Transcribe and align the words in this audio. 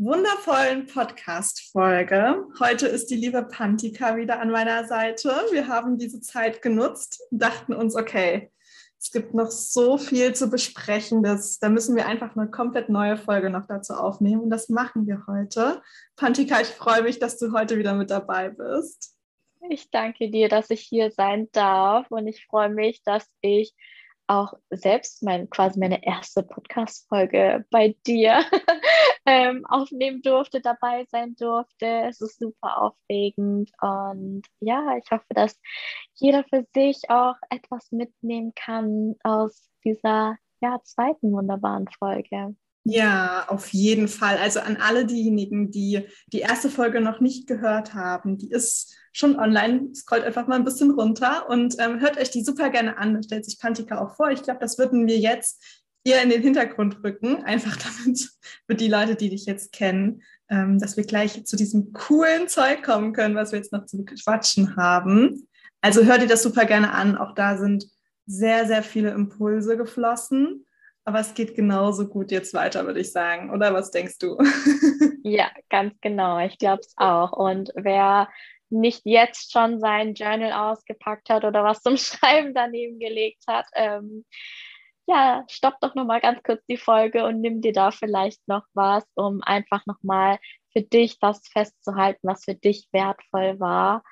wundervollen 0.00 0.86
Podcast-Folge. 0.86 2.46
Heute 2.60 2.86
ist 2.86 3.10
die 3.10 3.16
liebe 3.16 3.42
Pantika 3.42 4.16
wieder 4.16 4.38
an 4.38 4.52
meiner 4.52 4.86
Seite. 4.86 5.28
Wir 5.50 5.66
haben 5.66 5.98
diese 5.98 6.20
Zeit 6.20 6.62
genutzt 6.62 7.20
und 7.32 7.42
dachten 7.42 7.72
uns, 7.72 7.96
okay, 7.96 8.52
es 9.00 9.10
gibt 9.10 9.34
noch 9.34 9.50
so 9.50 9.98
viel 9.98 10.34
zu 10.34 10.50
besprechen, 10.50 11.24
dass, 11.24 11.58
da 11.58 11.68
müssen 11.68 11.96
wir 11.96 12.06
einfach 12.06 12.36
eine 12.36 12.48
komplett 12.48 12.88
neue 12.88 13.16
Folge 13.16 13.50
noch 13.50 13.66
dazu 13.66 13.94
aufnehmen 13.94 14.42
und 14.42 14.50
das 14.50 14.68
machen 14.68 15.08
wir 15.08 15.24
heute. 15.26 15.82
Pantika, 16.14 16.60
ich 16.60 16.68
freue 16.68 17.02
mich, 17.02 17.18
dass 17.18 17.36
du 17.36 17.52
heute 17.52 17.76
wieder 17.76 17.94
mit 17.94 18.10
dabei 18.10 18.50
bist. 18.50 19.16
Ich 19.68 19.90
danke 19.90 20.30
dir, 20.30 20.48
dass 20.48 20.70
ich 20.70 20.82
hier 20.82 21.10
sein 21.10 21.48
darf 21.50 22.06
und 22.10 22.28
ich 22.28 22.46
freue 22.46 22.70
mich, 22.70 23.02
dass 23.02 23.26
ich 23.40 23.74
auch 24.28 24.52
selbst 24.70 25.22
mein, 25.22 25.48
quasi 25.50 25.78
meine 25.80 26.04
erste 26.04 26.42
Podcast-Folge 26.42 27.64
bei 27.70 27.96
dir 28.06 28.44
ähm, 29.26 29.64
aufnehmen 29.66 30.22
durfte, 30.22 30.60
dabei 30.60 31.06
sein 31.10 31.34
durfte. 31.36 31.86
Es 32.08 32.20
ist 32.20 32.38
super 32.38 32.82
aufregend 32.82 33.70
und 33.80 34.42
ja, 34.60 34.96
ich 34.96 35.10
hoffe, 35.10 35.26
dass 35.30 35.58
jeder 36.14 36.44
für 36.44 36.66
sich 36.74 37.08
auch 37.08 37.36
etwas 37.50 37.90
mitnehmen 37.90 38.52
kann 38.54 39.16
aus 39.24 39.70
dieser 39.84 40.36
ja, 40.60 40.80
zweiten 40.84 41.32
wunderbaren 41.32 41.88
Folge. 41.98 42.54
Ja, 42.84 43.44
auf 43.48 43.68
jeden 43.68 44.08
Fall. 44.08 44.38
Also 44.38 44.60
an 44.60 44.76
alle 44.76 45.04
diejenigen, 45.04 45.70
die 45.70 46.06
die 46.32 46.40
erste 46.40 46.70
Folge 46.70 47.00
noch 47.00 47.20
nicht 47.20 47.46
gehört 47.46 47.92
haben, 47.92 48.38
die 48.38 48.50
ist 48.50 48.96
schon 49.12 49.38
online. 49.38 49.94
Scrollt 49.94 50.24
einfach 50.24 50.46
mal 50.46 50.56
ein 50.56 50.64
bisschen 50.64 50.92
runter 50.92 51.48
und 51.50 51.76
ähm, 51.78 52.00
hört 52.00 52.18
euch 52.18 52.30
die 52.30 52.44
super 52.44 52.70
gerne 52.70 52.96
an. 52.96 53.14
Da 53.14 53.22
stellt 53.22 53.44
sich 53.44 53.58
Pantika 53.58 53.98
auch 53.98 54.16
vor. 54.16 54.30
Ich 54.30 54.42
glaube, 54.42 54.60
das 54.60 54.78
würden 54.78 55.06
wir 55.06 55.18
jetzt 55.18 55.62
eher 56.04 56.22
in 56.22 56.30
den 56.30 56.42
Hintergrund 56.42 57.02
rücken, 57.04 57.42
einfach 57.44 57.76
damit 58.04 58.30
für 58.66 58.74
die 58.74 58.88
Leute, 58.88 59.16
die 59.16 59.30
dich 59.30 59.44
jetzt 59.46 59.72
kennen, 59.72 60.22
ähm, 60.48 60.78
dass 60.78 60.96
wir 60.96 61.04
gleich 61.04 61.44
zu 61.44 61.56
diesem 61.56 61.92
coolen 61.92 62.48
Zeug 62.48 62.82
kommen 62.82 63.12
können, 63.12 63.34
was 63.34 63.52
wir 63.52 63.58
jetzt 63.58 63.72
noch 63.72 63.86
zu 63.86 64.04
quatschen 64.04 64.76
haben. 64.76 65.48
Also 65.80 66.04
hört 66.04 66.22
ihr 66.22 66.28
das 66.28 66.42
super 66.42 66.64
gerne 66.64 66.92
an. 66.92 67.16
Auch 67.16 67.34
da 67.34 67.58
sind 67.58 67.86
sehr, 68.26 68.66
sehr 68.66 68.82
viele 68.82 69.10
Impulse 69.10 69.76
geflossen. 69.76 70.64
Aber 71.08 71.20
es 71.20 71.32
geht 71.32 71.54
genauso 71.54 72.06
gut 72.06 72.30
jetzt 72.30 72.52
weiter, 72.52 72.84
würde 72.84 73.00
ich 73.00 73.12
sagen. 73.12 73.50
Oder 73.50 73.72
was 73.72 73.90
denkst 73.90 74.18
du? 74.18 74.36
ja, 75.24 75.50
ganz 75.70 75.94
genau. 76.02 76.38
Ich 76.40 76.58
glaube 76.58 76.80
es 76.80 76.92
auch. 76.98 77.32
Und 77.32 77.72
wer 77.74 78.28
nicht 78.68 79.06
jetzt 79.06 79.50
schon 79.50 79.80
sein 79.80 80.12
Journal 80.12 80.52
ausgepackt 80.52 81.30
hat 81.30 81.44
oder 81.46 81.64
was 81.64 81.80
zum 81.80 81.96
Schreiben 81.96 82.52
daneben 82.52 82.98
gelegt 82.98 83.42
hat, 83.46 83.64
ähm, 83.72 84.26
ja, 85.06 85.46
stopp 85.48 85.80
doch 85.80 85.94
nochmal 85.94 86.20
ganz 86.20 86.42
kurz 86.42 86.62
die 86.66 86.76
Folge 86.76 87.24
und 87.24 87.40
nimm 87.40 87.62
dir 87.62 87.72
da 87.72 87.90
vielleicht 87.90 88.46
noch 88.46 88.66
was, 88.74 89.04
um 89.14 89.40
einfach 89.42 89.86
nochmal 89.86 90.38
für 90.74 90.82
dich 90.82 91.18
das 91.20 91.40
festzuhalten, 91.48 92.20
was 92.28 92.44
für 92.44 92.54
dich 92.54 92.86
wertvoll 92.92 93.58
war 93.58 94.02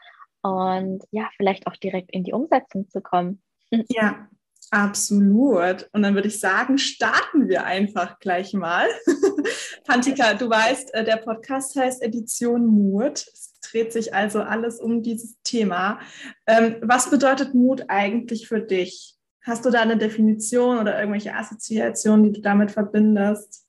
und 0.40 1.04
ja, 1.10 1.28
vielleicht 1.36 1.66
auch 1.66 1.76
direkt 1.76 2.10
in 2.12 2.24
die 2.24 2.32
Umsetzung 2.32 2.88
zu 2.88 3.02
kommen. 3.02 3.42
Ja, 3.90 4.30
Absolut. 4.70 5.88
Und 5.92 6.02
dann 6.02 6.14
würde 6.14 6.28
ich 6.28 6.40
sagen, 6.40 6.78
starten 6.78 7.48
wir 7.48 7.64
einfach 7.64 8.18
gleich 8.18 8.52
mal. 8.52 8.88
Pantika, 9.84 10.34
du 10.34 10.50
weißt, 10.50 10.92
äh, 10.94 11.04
der 11.04 11.18
Podcast 11.18 11.76
heißt 11.76 12.02
Edition 12.02 12.66
Mut. 12.66 13.26
Es 13.32 13.54
dreht 13.60 13.92
sich 13.92 14.14
also 14.14 14.40
alles 14.40 14.80
um 14.80 15.02
dieses 15.02 15.40
Thema. 15.42 16.00
Ähm, 16.46 16.76
was 16.82 17.10
bedeutet 17.10 17.54
Mut 17.54 17.84
eigentlich 17.88 18.48
für 18.48 18.60
dich? 18.60 19.16
Hast 19.42 19.64
du 19.64 19.70
da 19.70 19.82
eine 19.82 19.96
Definition 19.96 20.78
oder 20.78 20.98
irgendwelche 20.98 21.34
Assoziationen, 21.34 22.24
die 22.24 22.32
du 22.32 22.40
damit 22.40 22.72
verbindest? 22.72 23.64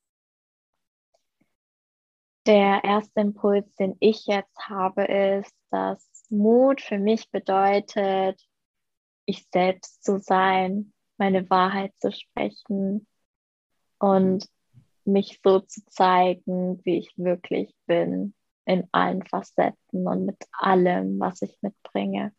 Der 2.47 2.84
erste 2.84 3.19
Impuls, 3.19 3.72
den 3.75 3.96
ich 4.00 4.25
jetzt 4.25 4.57
habe, 4.68 5.03
ist, 5.03 5.53
dass 5.69 6.03
Mut 6.30 6.81
für 6.81 6.97
mich 6.97 7.30
bedeutet, 7.30 8.41
ich 9.28 9.46
selbst 9.54 10.04
zu 10.04 10.20
sein, 10.20 10.94
meine 11.18 11.48
Wahrheit 11.50 11.94
zu 12.00 12.12
sprechen 12.12 13.06
und 14.00 14.48
mich 15.06 15.40
so 15.44 15.60
zu 15.60 15.86
zeigen, 15.86 16.82
wie 16.84 16.98
ich 17.00 17.14
wirklich 17.18 17.76
bin, 17.86 18.34
in 18.66 18.88
allen 18.92 19.26
Facetten 19.26 20.08
und 20.08 20.26
mit 20.26 20.38
allem, 20.52 21.20
was 21.20 21.42
ich 21.42 21.58
mitbringe. 21.62 22.34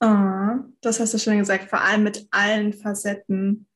Oh, 0.00 0.64
das 0.80 0.98
hast 0.98 1.14
du 1.14 1.18
schon 1.18 1.38
gesagt, 1.38 1.70
vor 1.70 1.80
allem 1.80 2.02
mit 2.02 2.26
allen 2.30 2.72
Facetten 2.72 3.68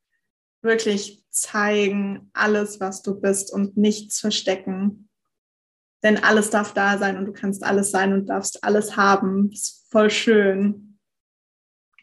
wirklich 0.63 1.23
zeigen, 1.31 2.31
alles, 2.33 2.81
was 2.81 3.03
du 3.03 3.21
bist 3.21 3.53
und 3.53 3.77
nichts 3.77 4.21
verstecken. 4.21 5.09
Denn 6.03 6.23
alles 6.23 6.51
darf 6.51 6.75
da 6.75 6.99
sein 6.99 7.17
und 7.17 7.27
du 7.27 7.33
kannst 7.33 7.63
alles 7.65 7.91
sein 7.91 8.13
und 8.13 8.27
darfst 8.27 8.63
alles 8.65 8.97
haben. 8.97 9.51
Das 9.51 9.61
ist 9.61 9.87
voll 9.91 10.11
schön. 10.11 10.86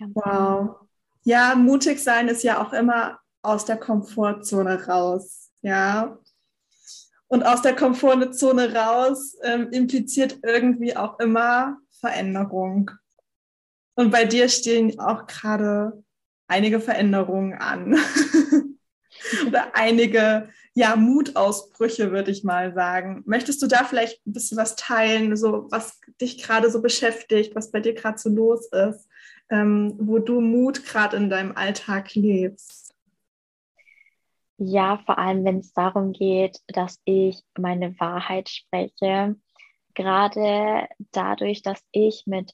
Ganz 0.03 0.15
wow. 0.15 0.75
Ja, 1.23 1.55
mutig 1.55 2.03
sein 2.03 2.27
ist 2.27 2.43
ja 2.43 2.61
auch 2.61 2.73
immer 2.73 3.19
aus 3.41 3.65
der 3.65 3.77
Komfortzone 3.77 4.85
raus. 4.85 5.49
Ja. 5.61 6.17
Und 7.27 7.43
aus 7.43 7.61
der 7.61 7.75
Komfortzone 7.75 8.75
raus 8.75 9.37
ähm, 9.43 9.69
impliziert 9.71 10.39
irgendwie 10.43 10.95
auch 10.95 11.19
immer 11.19 11.77
Veränderung. 11.99 12.91
Und 13.95 14.11
bei 14.11 14.25
dir 14.25 14.49
stehen 14.49 14.99
auch 14.99 15.25
gerade 15.25 16.03
einige 16.47 16.81
Veränderungen 16.81 17.53
an. 17.53 17.95
Oder 19.47 19.75
einige 19.75 20.49
ja, 20.73 20.95
Mutausbrüche, 20.95 22.11
würde 22.11 22.31
ich 22.31 22.43
mal 22.43 22.73
sagen. 22.73 23.23
Möchtest 23.25 23.61
du 23.61 23.67
da 23.67 23.83
vielleicht 23.85 24.25
ein 24.27 24.33
bisschen 24.33 24.57
was 24.57 24.75
teilen, 24.75 25.37
so 25.37 25.67
was 25.69 25.99
dich 26.19 26.43
gerade 26.43 26.69
so 26.69 26.81
beschäftigt, 26.81 27.55
was 27.55 27.71
bei 27.71 27.79
dir 27.79 27.93
gerade 27.93 28.17
so 28.17 28.29
los 28.29 28.67
ist? 28.67 29.07
Ähm, 29.53 29.93
wo 29.99 30.17
du 30.17 30.41
Mut 30.41 30.83
gerade 30.83 31.15
in 31.15 31.29
deinem 31.29 31.55
Alltag 31.55 32.15
lebst? 32.15 32.95
Ja, 34.57 34.97
vor 35.05 35.19
allem, 35.19 35.45
wenn 35.45 35.59
es 35.59 35.73
darum 35.73 36.11
geht, 36.11 36.59
dass 36.67 36.99
ich 37.05 37.41
meine 37.57 37.99
Wahrheit 37.99 38.49
spreche. 38.49 39.35
Gerade 39.93 40.87
dadurch, 41.11 41.61
dass 41.61 41.79
ich 41.91 42.23
mit 42.25 42.51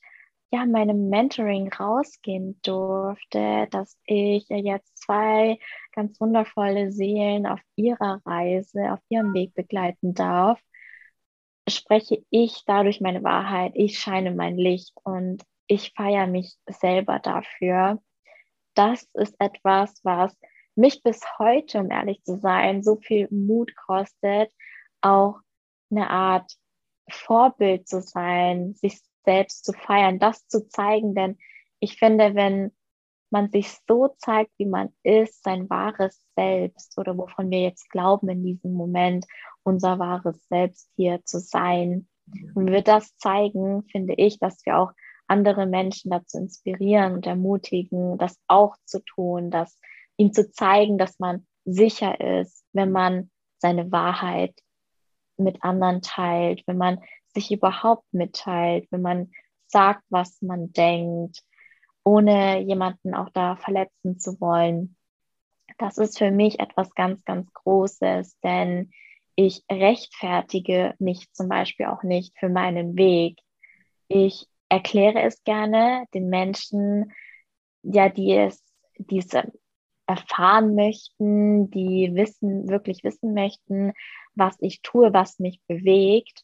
ja, 0.51 0.65
meinem 0.65 1.09
Mentoring 1.09 1.71
rausgehen 1.71 2.59
durfte, 2.63 3.67
dass 3.71 3.97
ich 4.05 4.45
jetzt 4.49 4.97
zwei 4.97 5.57
ganz 5.93 6.19
wundervolle 6.19 6.91
Seelen 6.91 7.45
auf 7.45 7.61
ihrer 7.75 8.21
Reise, 8.25 8.91
auf 8.91 8.99
ihrem 9.09 9.33
Weg 9.33 9.53
begleiten 9.53 10.13
darf, 10.13 10.59
spreche 11.69 12.25
ich 12.29 12.63
dadurch 12.65 12.99
meine 12.99 13.23
Wahrheit. 13.23 13.73
Ich 13.75 13.99
scheine 13.99 14.31
mein 14.31 14.57
Licht 14.57 14.93
und 15.03 15.43
ich 15.69 15.93
feiere 15.95 16.27
mich 16.27 16.57
selber 16.67 17.19
dafür. 17.19 18.01
Das 18.73 19.07
ist 19.13 19.35
etwas, 19.39 20.01
was 20.03 20.35
mich 20.75 21.03
bis 21.03 21.21
heute, 21.37 21.79
um 21.79 21.91
ehrlich 21.91 22.23
zu 22.23 22.37
sein, 22.37 22.81
so 22.83 22.97
viel 22.97 23.27
Mut 23.29 23.75
kostet, 23.75 24.51
auch 25.01 25.39
eine 25.91 26.09
Art 26.09 26.51
Vorbild 27.09 27.87
zu 27.87 28.01
sein, 28.01 28.73
sich 28.73 28.99
selbst 29.25 29.63
zu 29.63 29.73
feiern, 29.73 30.19
das 30.19 30.47
zu 30.47 30.67
zeigen. 30.67 31.13
Denn 31.13 31.37
ich 31.79 31.97
finde, 31.97 32.33
wenn 32.33 32.71
man 33.29 33.51
sich 33.51 33.69
so 33.87 34.07
zeigt, 34.17 34.51
wie 34.57 34.65
man 34.65 34.89
ist, 35.03 35.43
sein 35.43 35.69
wahres 35.69 36.25
Selbst 36.35 36.97
oder 36.97 37.15
wovon 37.15 37.51
wir 37.51 37.61
jetzt 37.61 37.91
glauben 37.91 38.27
in 38.29 38.43
diesem 38.43 38.73
Moment, 38.73 39.25
unser 39.61 39.99
wahres 39.99 40.47
Selbst 40.47 40.89
hier 40.95 41.23
zu 41.25 41.39
sein. 41.39 42.07
Und 42.55 42.71
wir 42.71 42.81
das 42.81 43.15
zeigen, 43.17 43.83
finde 43.83 44.15
ich, 44.15 44.39
dass 44.39 44.65
wir 44.65 44.79
auch 44.79 44.93
andere 45.29 45.65
Menschen 45.65 46.11
dazu 46.11 46.37
inspirieren 46.37 47.13
und 47.13 47.27
ermutigen, 47.27 48.17
das 48.17 48.37
auch 48.47 48.75
zu 48.85 49.03
tun, 49.03 49.51
dass 49.51 49.79
ihm 50.17 50.33
zu 50.33 50.51
zeigen, 50.51 50.97
dass 50.97 51.19
man 51.19 51.45
sicher 51.65 52.19
ist, 52.19 52.65
wenn 52.73 52.91
man 52.91 53.29
seine 53.59 53.91
Wahrheit 53.91 54.55
mit 55.37 55.63
anderen 55.63 56.01
teilt, 56.01 56.63
wenn 56.65 56.77
man 56.77 57.01
sich 57.33 57.51
überhaupt 57.51 58.05
mitteilt, 58.11 58.87
wenn 58.91 59.01
man 59.01 59.31
sagt, 59.67 60.03
was 60.09 60.41
man 60.41 60.73
denkt, 60.73 61.43
ohne 62.03 62.59
jemanden 62.59 63.13
auch 63.13 63.29
da 63.29 63.55
verletzen 63.55 64.19
zu 64.19 64.39
wollen. 64.41 64.95
Das 65.77 65.97
ist 65.97 66.17
für 66.17 66.31
mich 66.31 66.59
etwas 66.59 66.93
ganz, 66.95 67.23
ganz 67.23 67.51
Großes, 67.53 68.39
denn 68.43 68.91
ich 69.35 69.63
rechtfertige 69.71 70.95
mich 70.99 71.31
zum 71.31 71.47
Beispiel 71.47 71.85
auch 71.85 72.03
nicht 72.03 72.37
für 72.37 72.49
meinen 72.49 72.97
Weg. 72.97 73.39
Ich 74.07 74.47
erkläre 74.69 75.21
es 75.21 75.43
gerne 75.43 76.05
den 76.13 76.29
Menschen, 76.29 77.11
ja, 77.83 78.09
die 78.09 78.33
es, 78.33 78.63
die 78.97 79.19
es 79.19 79.29
erfahren 80.05 80.75
möchten, 80.75 81.69
die 81.71 82.11
wissen, 82.13 82.69
wirklich 82.69 83.03
wissen 83.03 83.33
möchten, 83.33 83.93
was 84.35 84.55
ich 84.59 84.81
tue, 84.81 85.13
was 85.13 85.39
mich 85.39 85.61
bewegt 85.67 86.43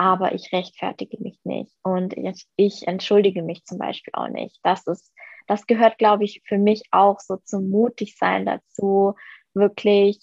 aber 0.00 0.34
ich 0.34 0.50
rechtfertige 0.50 1.18
mich 1.20 1.38
nicht 1.44 1.76
und 1.82 2.16
ich, 2.16 2.46
ich, 2.56 2.88
entschuldige 2.88 3.42
mich 3.42 3.64
zum 3.66 3.76
Beispiel 3.76 4.14
auch 4.14 4.28
nicht. 4.28 4.58
Das 4.62 4.86
ist, 4.86 5.12
das 5.46 5.66
gehört, 5.66 5.98
glaube 5.98 6.24
ich, 6.24 6.40
für 6.46 6.56
mich 6.56 6.84
auch 6.90 7.20
so 7.20 7.36
zum 7.36 7.68
Mutigsein 7.68 8.46
dazu, 8.46 9.14
wirklich 9.52 10.18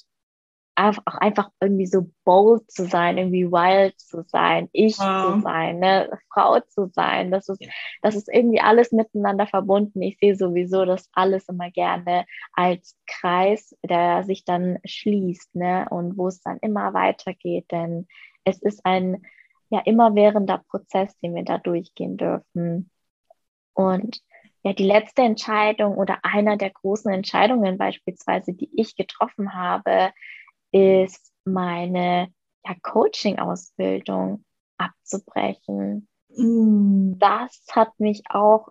auch 0.77 1.15
einfach 1.15 1.49
irgendwie 1.59 1.87
so 1.87 2.11
bold 2.23 2.69
zu 2.69 2.85
sein, 2.85 3.17
irgendwie 3.17 3.51
wild 3.51 3.99
zu 3.99 4.23
sein, 4.27 4.69
ich 4.73 4.97
wow. 4.99 5.33
zu 5.33 5.41
sein, 5.41 5.79
ne, 5.79 6.19
Frau 6.31 6.59
zu 6.59 6.87
sein. 6.93 7.31
Das 7.31 7.49
ist, 7.49 7.65
das 8.03 8.15
ist 8.15 8.29
irgendwie 8.31 8.61
alles 8.61 8.91
miteinander 8.91 9.47
verbunden. 9.47 10.01
Ich 10.03 10.19
sehe 10.19 10.35
sowieso 10.35 10.85
das 10.85 11.09
alles 11.13 11.49
immer 11.49 11.71
gerne 11.71 12.25
als 12.53 12.95
Kreis, 13.07 13.75
der 13.83 14.23
sich 14.23 14.45
dann 14.45 14.77
schließt, 14.85 15.55
ne, 15.55 15.87
und 15.89 16.15
wo 16.15 16.27
es 16.27 16.41
dann 16.41 16.59
immer 16.61 16.93
weitergeht, 16.93 17.71
denn 17.71 18.07
es 18.43 18.61
ist 18.61 18.85
ein 18.85 19.25
ja 19.69 19.79
immerwährender 19.79 20.63
Prozess, 20.69 21.17
den 21.17 21.33
wir 21.33 21.43
da 21.43 21.57
durchgehen 21.57 22.17
dürfen. 22.17 22.91
Und 23.73 24.21
ja, 24.63 24.73
die 24.73 24.85
letzte 24.85 25.23
Entscheidung 25.23 25.97
oder 25.97 26.19
einer 26.23 26.55
der 26.55 26.69
großen 26.69 27.11
Entscheidungen 27.11 27.77
beispielsweise, 27.77 28.53
die 28.53 28.69
ich 28.75 28.95
getroffen 28.95 29.55
habe, 29.55 30.11
ist 30.71 31.31
meine 31.45 32.29
ja, 32.65 32.75
Coaching-Ausbildung 32.81 34.43
abzubrechen. 34.77 36.07
Mm. 36.29 37.13
Das 37.17 37.65
hat 37.71 37.99
mich 37.99 38.23
auch 38.29 38.69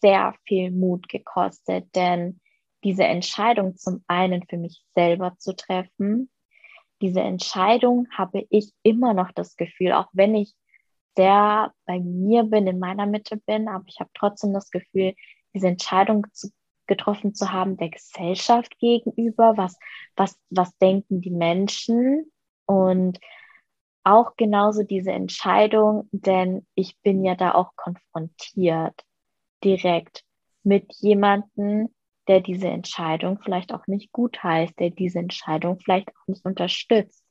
sehr 0.00 0.34
viel 0.46 0.70
Mut 0.70 1.08
gekostet, 1.08 1.88
denn 1.94 2.40
diese 2.84 3.04
Entscheidung 3.04 3.76
zum 3.76 4.04
einen 4.06 4.44
für 4.48 4.56
mich 4.56 4.84
selber 4.94 5.34
zu 5.38 5.56
treffen, 5.56 6.30
diese 7.00 7.20
Entscheidung 7.20 8.08
habe 8.10 8.46
ich 8.50 8.72
immer 8.82 9.14
noch 9.14 9.32
das 9.32 9.56
Gefühl, 9.56 9.92
auch 9.92 10.08
wenn 10.12 10.34
ich 10.34 10.54
sehr 11.16 11.72
bei 11.86 12.00
mir 12.00 12.44
bin, 12.44 12.66
in 12.66 12.78
meiner 12.78 13.06
Mitte 13.06 13.36
bin, 13.36 13.68
aber 13.68 13.84
ich 13.88 14.00
habe 14.00 14.10
trotzdem 14.14 14.52
das 14.52 14.70
Gefühl, 14.70 15.14
diese 15.54 15.68
Entscheidung 15.68 16.26
zu, 16.32 16.50
getroffen 16.88 17.34
zu 17.34 17.52
haben 17.52 17.76
der 17.76 17.90
Gesellschaft 17.90 18.78
gegenüber, 18.78 19.56
was, 19.56 19.78
was, 20.16 20.36
was 20.50 20.76
denken 20.78 21.20
die 21.20 21.30
Menschen 21.30 22.32
und 22.66 23.20
auch 24.04 24.36
genauso 24.36 24.82
diese 24.82 25.12
Entscheidung, 25.12 26.08
denn 26.12 26.66
ich 26.74 26.98
bin 27.02 27.24
ja 27.24 27.34
da 27.34 27.54
auch 27.54 27.76
konfrontiert 27.76 28.94
direkt 29.62 30.24
mit 30.62 30.92
jemandem, 30.96 31.94
der 32.26 32.40
diese 32.40 32.68
Entscheidung 32.68 33.38
vielleicht 33.42 33.72
auch 33.72 33.86
nicht 33.86 34.12
gut 34.12 34.42
heißt, 34.42 34.78
der 34.78 34.90
diese 34.90 35.18
Entscheidung 35.18 35.78
vielleicht 35.80 36.10
auch 36.10 36.26
nicht 36.26 36.44
unterstützt. 36.44 37.24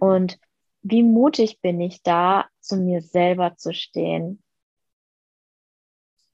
Und 0.00 0.38
wie 0.82 1.02
mutig 1.02 1.60
bin 1.60 1.80
ich 1.80 2.02
da, 2.02 2.46
zu 2.60 2.76
mir 2.76 3.00
selber 3.00 3.56
zu 3.56 3.72
stehen 3.72 4.42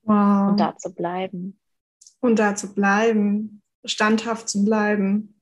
wow. 0.02 0.50
und 0.50 0.60
da 0.60 0.76
zu 0.76 0.94
bleiben. 0.94 1.59
Und 2.20 2.38
da 2.38 2.54
zu 2.54 2.74
bleiben, 2.74 3.62
standhaft 3.84 4.48
zu 4.48 4.64
bleiben. 4.64 5.40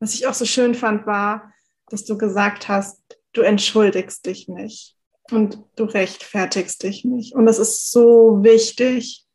Was 0.00 0.14
ich 0.14 0.26
auch 0.26 0.34
so 0.34 0.44
schön 0.44 0.74
fand, 0.74 1.06
war, 1.06 1.52
dass 1.88 2.04
du 2.04 2.18
gesagt 2.18 2.68
hast, 2.68 3.02
du 3.32 3.40
entschuldigst 3.42 4.26
dich 4.26 4.48
nicht 4.48 4.96
und 5.30 5.62
du 5.76 5.84
rechtfertigst 5.84 6.82
dich 6.82 7.04
nicht. 7.04 7.34
Und 7.34 7.46
das 7.46 7.58
ist 7.58 7.90
so 7.90 8.42
wichtig, 8.42 9.26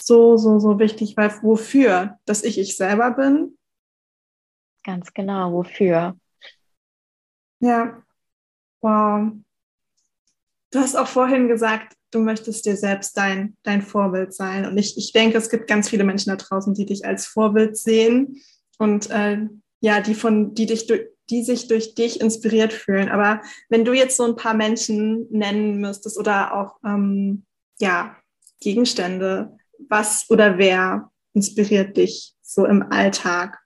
so, 0.00 0.36
so, 0.36 0.58
so 0.58 0.78
wichtig, 0.78 1.16
weil 1.16 1.30
wofür? 1.42 2.18
Dass 2.24 2.42
ich 2.42 2.58
ich 2.58 2.76
selber 2.76 3.10
bin? 3.12 3.58
Ganz 4.84 5.12
genau, 5.12 5.52
wofür? 5.52 6.18
Ja, 7.60 8.02
wow. 8.80 9.32
Du 10.70 10.78
hast 10.78 10.96
auch 10.96 11.06
vorhin 11.06 11.48
gesagt, 11.48 11.96
du 12.12 12.20
möchtest 12.20 12.66
dir 12.66 12.76
selbst 12.76 13.16
dein, 13.16 13.56
dein 13.64 13.82
Vorbild 13.82 14.32
sein. 14.32 14.66
Und 14.66 14.78
ich, 14.78 14.96
ich 14.96 15.12
denke, 15.12 15.38
es 15.38 15.50
gibt 15.50 15.66
ganz 15.66 15.88
viele 15.88 16.04
Menschen 16.04 16.30
da 16.30 16.36
draußen, 16.36 16.74
die 16.74 16.86
dich 16.86 17.04
als 17.04 17.26
Vorbild 17.26 17.76
sehen 17.76 18.40
und 18.78 19.10
äh, 19.10 19.38
ja, 19.80 20.00
die 20.00 20.14
von, 20.14 20.54
die 20.54 20.66
dich 20.66 20.86
durch, 20.86 21.08
die 21.30 21.42
sich 21.42 21.66
durch 21.66 21.94
dich 21.94 22.20
inspiriert 22.20 22.72
fühlen. 22.72 23.08
Aber 23.08 23.40
wenn 23.68 23.84
du 23.84 23.92
jetzt 23.92 24.16
so 24.16 24.24
ein 24.24 24.36
paar 24.36 24.54
Menschen 24.54 25.26
nennen 25.30 25.80
müsstest 25.80 26.18
oder 26.18 26.54
auch 26.54 26.76
ähm, 26.84 27.44
ja, 27.80 28.16
Gegenstände, 28.60 29.56
was 29.88 30.30
oder 30.30 30.58
wer 30.58 31.10
inspiriert 31.32 31.96
dich 31.96 32.34
so 32.42 32.66
im 32.66 32.92
Alltag? 32.92 33.58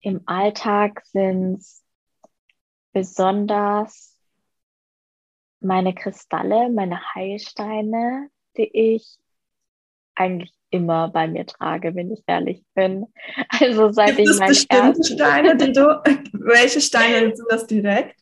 Im 0.00 0.22
Alltag 0.26 1.02
sind 1.06 1.58
es 1.58 1.82
besonders 2.92 4.11
meine 5.64 5.94
Kristalle, 5.94 6.70
meine 6.70 7.00
Heilsteine, 7.14 8.28
die 8.56 8.70
ich 8.94 9.18
eigentlich 10.14 10.52
immer 10.70 11.08
bei 11.08 11.28
mir 11.28 11.46
trage, 11.46 11.94
wenn 11.94 12.10
ich 12.12 12.22
ehrlich 12.26 12.64
bin. 12.74 13.06
Also 13.60 13.90
seit 13.90 14.16
Gibt 14.16 14.28
ich 14.28 14.38
mein 14.38 14.48
bestimmte 14.48 15.04
Steine, 15.04 15.56
die 15.56 15.72
du, 15.72 16.02
welche 16.32 16.80
Steine 16.80 17.34
sind 17.36 17.46
das 17.50 17.66
direkt? 17.66 18.18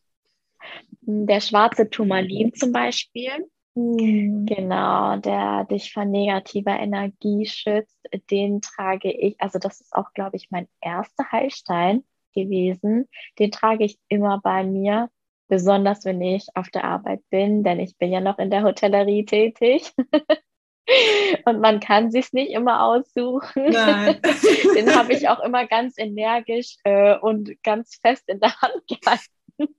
Der 1.02 1.40
schwarze 1.40 1.88
Turmalin 1.88 2.52
zum 2.54 2.73
Beispiel. 2.73 3.49
Mhm. 3.75 4.47
Genau, 4.47 5.16
der 5.16 5.64
dich 5.64 5.92
vor 5.92 6.04
negativer 6.04 6.78
Energie 6.78 7.47
schützt, 7.47 7.99
den 8.30 8.61
trage 8.61 9.11
ich, 9.11 9.40
also 9.40 9.59
das 9.59 9.80
ist 9.80 9.94
auch, 9.94 10.12
glaube 10.12 10.37
ich, 10.37 10.50
mein 10.50 10.68
erster 10.80 11.30
Heilstein 11.30 12.04
gewesen. 12.35 13.09
Den 13.38 13.50
trage 13.50 13.85
ich 13.85 13.99
immer 14.09 14.40
bei 14.42 14.64
mir, 14.64 15.09
besonders 15.50 16.04
wenn 16.07 16.23
ich 16.23 16.47
auf 16.54 16.71
der 16.71 16.85
Arbeit 16.85 17.21
bin, 17.28 17.62
denn 17.62 17.80
ich 17.80 17.99
bin 17.99 18.11
ja 18.11 18.21
noch 18.21 18.38
in 18.38 18.50
der 18.50 18.62
Hotellerie 18.62 19.26
tätig. 19.26 19.92
Und 21.45 21.61
man 21.61 21.78
kann 21.78 22.11
sich 22.11 22.33
nicht 22.33 22.50
immer 22.50 22.85
aussuchen. 22.85 23.71
Nein. 23.71 24.21
Den 24.75 24.95
habe 24.97 25.12
ich 25.12 25.28
auch 25.28 25.40
immer 25.40 25.66
ganz 25.66 25.99
energisch 25.99 26.76
äh, 26.85 27.16
und 27.19 27.62
ganz 27.62 28.00
fest 28.02 28.28
in 28.28 28.40
der 28.40 28.61
Hand 28.61 28.83
gehalten. 28.88 29.76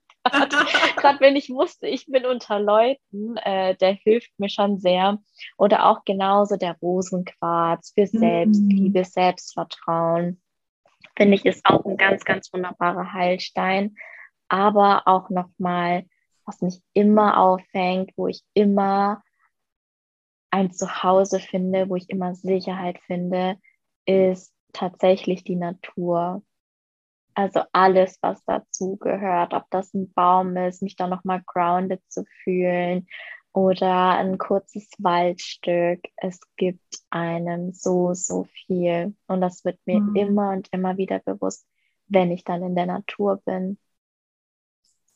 Gerade 0.95 1.19
wenn 1.19 1.35
ich 1.35 1.49
wusste, 1.49 1.87
ich 1.87 2.05
bin 2.05 2.25
unter 2.25 2.59
Leuten, 2.59 3.35
äh, 3.37 3.75
der 3.75 3.93
hilft 3.93 4.31
mir 4.37 4.49
schon 4.49 4.77
sehr. 4.77 5.17
Oder 5.57 5.87
auch 5.87 6.05
genauso 6.05 6.57
der 6.57 6.77
Rosenquarz 6.81 7.91
für 7.93 8.05
Selbstliebe, 8.05 9.01
mm. 9.01 9.03
Selbstvertrauen. 9.03 10.41
Finde 11.17 11.35
ich, 11.35 11.45
ist 11.45 11.65
auch 11.65 11.83
ein 11.85 11.97
ganz, 11.97 12.23
ganz 12.23 12.53
wunderbarer 12.53 13.11
Heilstein. 13.11 13.95
Aber 14.51 15.03
auch 15.05 15.29
nochmal, 15.29 16.05
was 16.43 16.59
mich 16.59 16.83
immer 16.91 17.39
auffängt, 17.39 18.11
wo 18.17 18.27
ich 18.27 18.43
immer 18.53 19.23
ein 20.49 20.73
Zuhause 20.73 21.39
finde, 21.39 21.87
wo 21.87 21.95
ich 21.95 22.09
immer 22.09 22.35
Sicherheit 22.35 22.99
finde, 23.07 23.55
ist 24.05 24.53
tatsächlich 24.73 25.45
die 25.45 25.55
Natur. 25.55 26.43
Also 27.33 27.61
alles, 27.71 28.17
was 28.19 28.43
dazu 28.43 28.97
gehört, 28.97 29.53
ob 29.53 29.69
das 29.69 29.93
ein 29.93 30.11
Baum 30.11 30.57
ist, 30.57 30.81
mich 30.81 30.97
da 30.97 31.07
nochmal 31.07 31.41
grounded 31.45 32.01
zu 32.09 32.25
fühlen 32.43 33.07
oder 33.53 34.17
ein 34.17 34.37
kurzes 34.37 34.89
Waldstück. 34.97 36.01
Es 36.17 36.41
gibt 36.57 36.99
einem 37.09 37.71
so, 37.71 38.13
so 38.13 38.43
viel. 38.65 39.15
Und 39.27 39.39
das 39.39 39.63
wird 39.63 39.79
mir 39.85 40.01
mhm. 40.01 40.15
immer 40.17 40.51
und 40.51 40.67
immer 40.73 40.97
wieder 40.97 41.19
bewusst, 41.19 41.65
wenn 42.07 42.31
ich 42.31 42.43
dann 42.43 42.61
in 42.63 42.75
der 42.75 42.87
Natur 42.87 43.41
bin. 43.45 43.77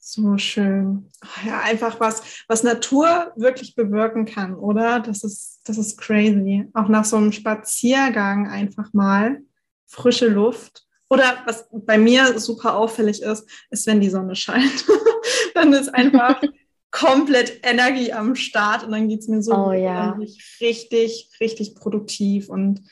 So 0.07 0.37
schön. 0.37 1.09
Ja, 1.47 1.61
einfach 1.61 1.99
was, 1.99 2.43
was 2.47 2.61
Natur 2.61 3.33
wirklich 3.37 3.73
bewirken 3.73 4.25
kann, 4.25 4.53
oder? 4.53 4.99
Das 4.99 5.23
ist, 5.23 5.61
das 5.65 5.79
ist 5.79 5.97
crazy. 5.97 6.69
Auch 6.75 6.89
nach 6.89 7.05
so 7.05 7.17
einem 7.17 7.31
Spaziergang 7.31 8.47
einfach 8.47 8.93
mal 8.93 9.41
frische 9.87 10.27
Luft 10.27 10.85
oder 11.09 11.37
was 11.47 11.67
bei 11.71 11.97
mir 11.97 12.37
super 12.37 12.75
auffällig 12.75 13.23
ist, 13.23 13.49
ist, 13.71 13.87
wenn 13.87 13.99
die 13.99 14.11
Sonne 14.11 14.35
scheint. 14.35 14.85
dann 15.55 15.73
ist 15.73 15.89
einfach 15.89 16.39
komplett 16.91 17.61
Energie 17.63 18.13
am 18.13 18.35
Start 18.35 18.83
und 18.83 18.91
dann 18.91 19.09
geht 19.09 19.21
es 19.21 19.27
mir 19.27 19.41
so 19.41 19.55
oh, 19.55 19.71
ja. 19.71 20.19
richtig, 20.61 21.31
richtig 21.41 21.73
produktiv 21.73 22.47
und 22.47 22.83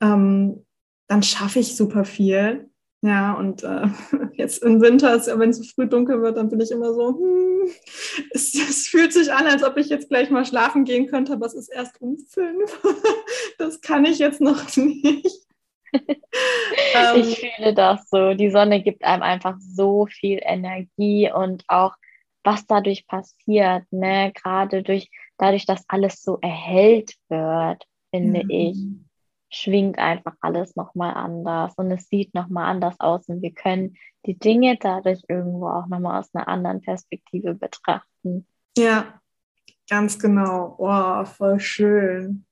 ähm, 0.00 0.64
dann 1.08 1.24
schaffe 1.24 1.58
ich 1.58 1.74
super 1.74 2.04
viel. 2.04 2.69
Ja, 3.02 3.32
und 3.32 3.62
äh, 3.62 3.86
jetzt 4.34 4.62
im 4.62 4.80
Winter, 4.80 5.18
wenn 5.38 5.50
es 5.50 5.58
so 5.58 5.64
früh 5.64 5.86
dunkel 5.86 6.20
wird, 6.20 6.36
dann 6.36 6.50
bin 6.50 6.60
ich 6.60 6.70
immer 6.70 6.92
so, 6.92 7.18
hm, 7.18 7.70
es, 8.32 8.54
es, 8.54 8.88
fühlt 8.88 9.12
sich 9.12 9.32
an, 9.32 9.46
als 9.46 9.62
ob 9.62 9.78
ich 9.78 9.88
jetzt 9.88 10.08
gleich 10.08 10.28
mal 10.30 10.44
schlafen 10.44 10.84
gehen 10.84 11.06
könnte, 11.06 11.32
aber 11.32 11.46
es 11.46 11.54
ist 11.54 11.68
erst 11.68 12.00
um 12.02 12.18
fünf. 12.18 12.80
das 13.58 13.80
kann 13.80 14.04
ich 14.04 14.18
jetzt 14.18 14.40
noch 14.40 14.64
nicht. 14.76 15.46
Ähm, 15.92 17.16
ich 17.16 17.40
fühle 17.40 17.74
das 17.74 18.08
so. 18.10 18.34
Die 18.34 18.50
Sonne 18.50 18.82
gibt 18.82 19.02
einem 19.02 19.22
einfach 19.22 19.56
so 19.58 20.06
viel 20.06 20.38
Energie 20.42 21.30
und 21.32 21.64
auch 21.68 21.94
was 22.44 22.66
dadurch 22.66 23.06
passiert, 23.06 23.84
ne? 23.90 24.32
Gerade 24.34 24.82
durch, 24.82 25.10
dadurch, 25.38 25.66
dass 25.66 25.84
alles 25.88 26.22
so 26.22 26.38
erhellt 26.40 27.14
wird, 27.28 27.84
finde 28.10 28.44
mhm. 28.44 28.50
ich, 28.50 28.76
schwingt 29.50 29.98
einfach 29.98 30.34
alles 30.40 30.76
nochmal 30.76 31.14
anders 31.14 31.74
und 31.76 31.90
es 31.90 32.08
sieht 32.08 32.34
nochmal 32.34 32.66
anders 32.66 32.98
aus 33.00 33.28
und 33.28 33.42
wir 33.42 33.52
können 33.52 33.96
die 34.26 34.38
Dinge 34.38 34.76
dadurch 34.80 35.22
irgendwo 35.28 35.68
auch 35.68 35.86
nochmal 35.86 36.20
aus 36.20 36.32
einer 36.32 36.48
anderen 36.48 36.80
Perspektive 36.80 37.54
betrachten. 37.54 38.46
Ja, 38.76 39.20
ganz 39.88 40.18
genau. 40.18 40.76
Oh, 40.78 41.24
voll 41.24 41.58
schön. 41.58 42.46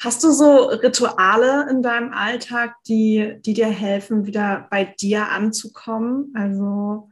Hast 0.00 0.22
du 0.22 0.32
so 0.32 0.66
Rituale 0.66 1.70
in 1.70 1.82
deinem 1.82 2.12
Alltag, 2.12 2.74
die, 2.86 3.36
die 3.40 3.54
dir 3.54 3.68
helfen, 3.68 4.26
wieder 4.26 4.66
bei 4.70 4.84
dir 4.84 5.30
anzukommen? 5.30 6.32
Also, 6.36 7.10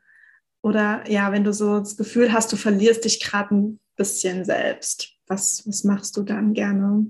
oder 0.60 1.08
ja, 1.10 1.32
wenn 1.32 1.44
du 1.44 1.54
so 1.54 1.78
das 1.78 1.96
Gefühl 1.96 2.32
hast, 2.32 2.52
du 2.52 2.56
verlierst 2.56 3.04
dich 3.06 3.20
gerade 3.20 3.54
ein 3.54 3.80
bisschen 3.96 4.44
selbst, 4.44 5.14
was, 5.26 5.66
was 5.66 5.84
machst 5.84 6.16
du 6.18 6.22
dann 6.22 6.52
gerne? 6.52 7.06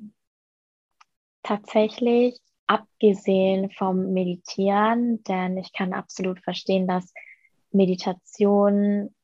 Tatsächlich, 1.43 2.39
abgesehen 2.67 3.71
vom 3.71 4.13
Meditieren, 4.13 5.23
denn 5.25 5.59
ich 5.59 5.73
kann 5.73 5.93
absolut 5.93 6.41
verstehen, 6.41 6.87
dass 6.87 7.13
Meditation 7.71 9.15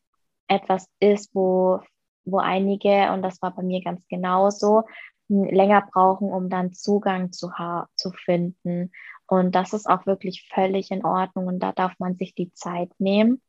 etwas 0.49 0.89
ist, 1.01 1.35
wo, 1.35 1.81
wo 2.25 2.39
einige, 2.39 3.13
und 3.13 3.23
das 3.23 3.41
war 3.41 3.55
bei 3.55 3.63
mir 3.63 3.83
ganz 3.83 4.07
genauso, 4.09 4.85
länger 5.29 5.87
brauchen, 5.93 6.31
um 6.31 6.49
dann 6.49 6.73
Zugang 6.73 7.33
zu, 7.33 7.51
zu 7.95 8.11
finden. 8.13 8.93
Und 9.27 9.55
das 9.55 9.73
ist 9.73 9.87
auch 9.87 10.07
wirklich 10.07 10.49
völlig 10.53 10.91
in 10.91 11.05
Ordnung 11.05 11.47
und 11.47 11.61
da 11.61 11.73
darf 11.73 11.93
man 11.99 12.17
sich 12.17 12.35
die 12.35 12.53
Zeit 12.55 12.91
nehmen. 12.99 13.43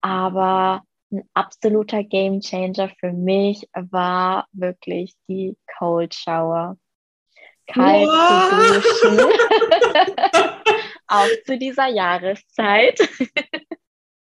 Aber 0.00 0.82
ein 1.10 1.28
absoluter 1.34 2.04
Game 2.04 2.40
Changer 2.40 2.90
für 3.00 3.12
mich 3.12 3.68
war 3.74 4.46
wirklich 4.52 5.14
die 5.28 5.56
Cold 5.78 6.14
Shower. 6.14 6.76
Kalt 7.68 8.08
wow. 8.08 8.82
zu 8.82 9.08
duschen. 9.10 9.30
auch 11.08 11.28
zu 11.46 11.58
dieser 11.58 11.88
Jahreszeit. 11.88 13.08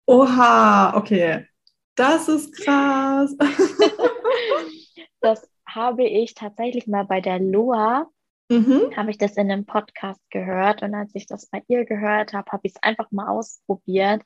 Oha, 0.05 0.95
okay. 0.95 1.47
Das 1.95 2.27
ist 2.27 2.55
krass. 2.63 3.35
das 5.21 5.49
habe 5.67 6.05
ich 6.05 6.33
tatsächlich 6.33 6.87
mal 6.87 7.03
bei 7.03 7.21
der 7.21 7.39
Loa, 7.39 8.07
mhm. 8.49 8.95
habe 8.95 9.11
ich 9.11 9.17
das 9.17 9.35
in 9.35 9.51
einem 9.51 9.65
Podcast 9.65 10.21
gehört. 10.29 10.83
Und 10.83 10.93
als 10.93 11.13
ich 11.15 11.25
das 11.25 11.47
bei 11.47 11.63
ihr 11.67 11.85
gehört 11.85 12.33
habe, 12.33 12.51
habe 12.51 12.67
ich 12.67 12.73
es 12.75 12.83
einfach 12.83 13.11
mal 13.11 13.27
ausprobiert. 13.27 14.23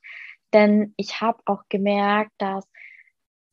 Denn 0.52 0.94
ich 0.96 1.20
habe 1.20 1.40
auch 1.46 1.62
gemerkt, 1.68 2.32
dass 2.38 2.68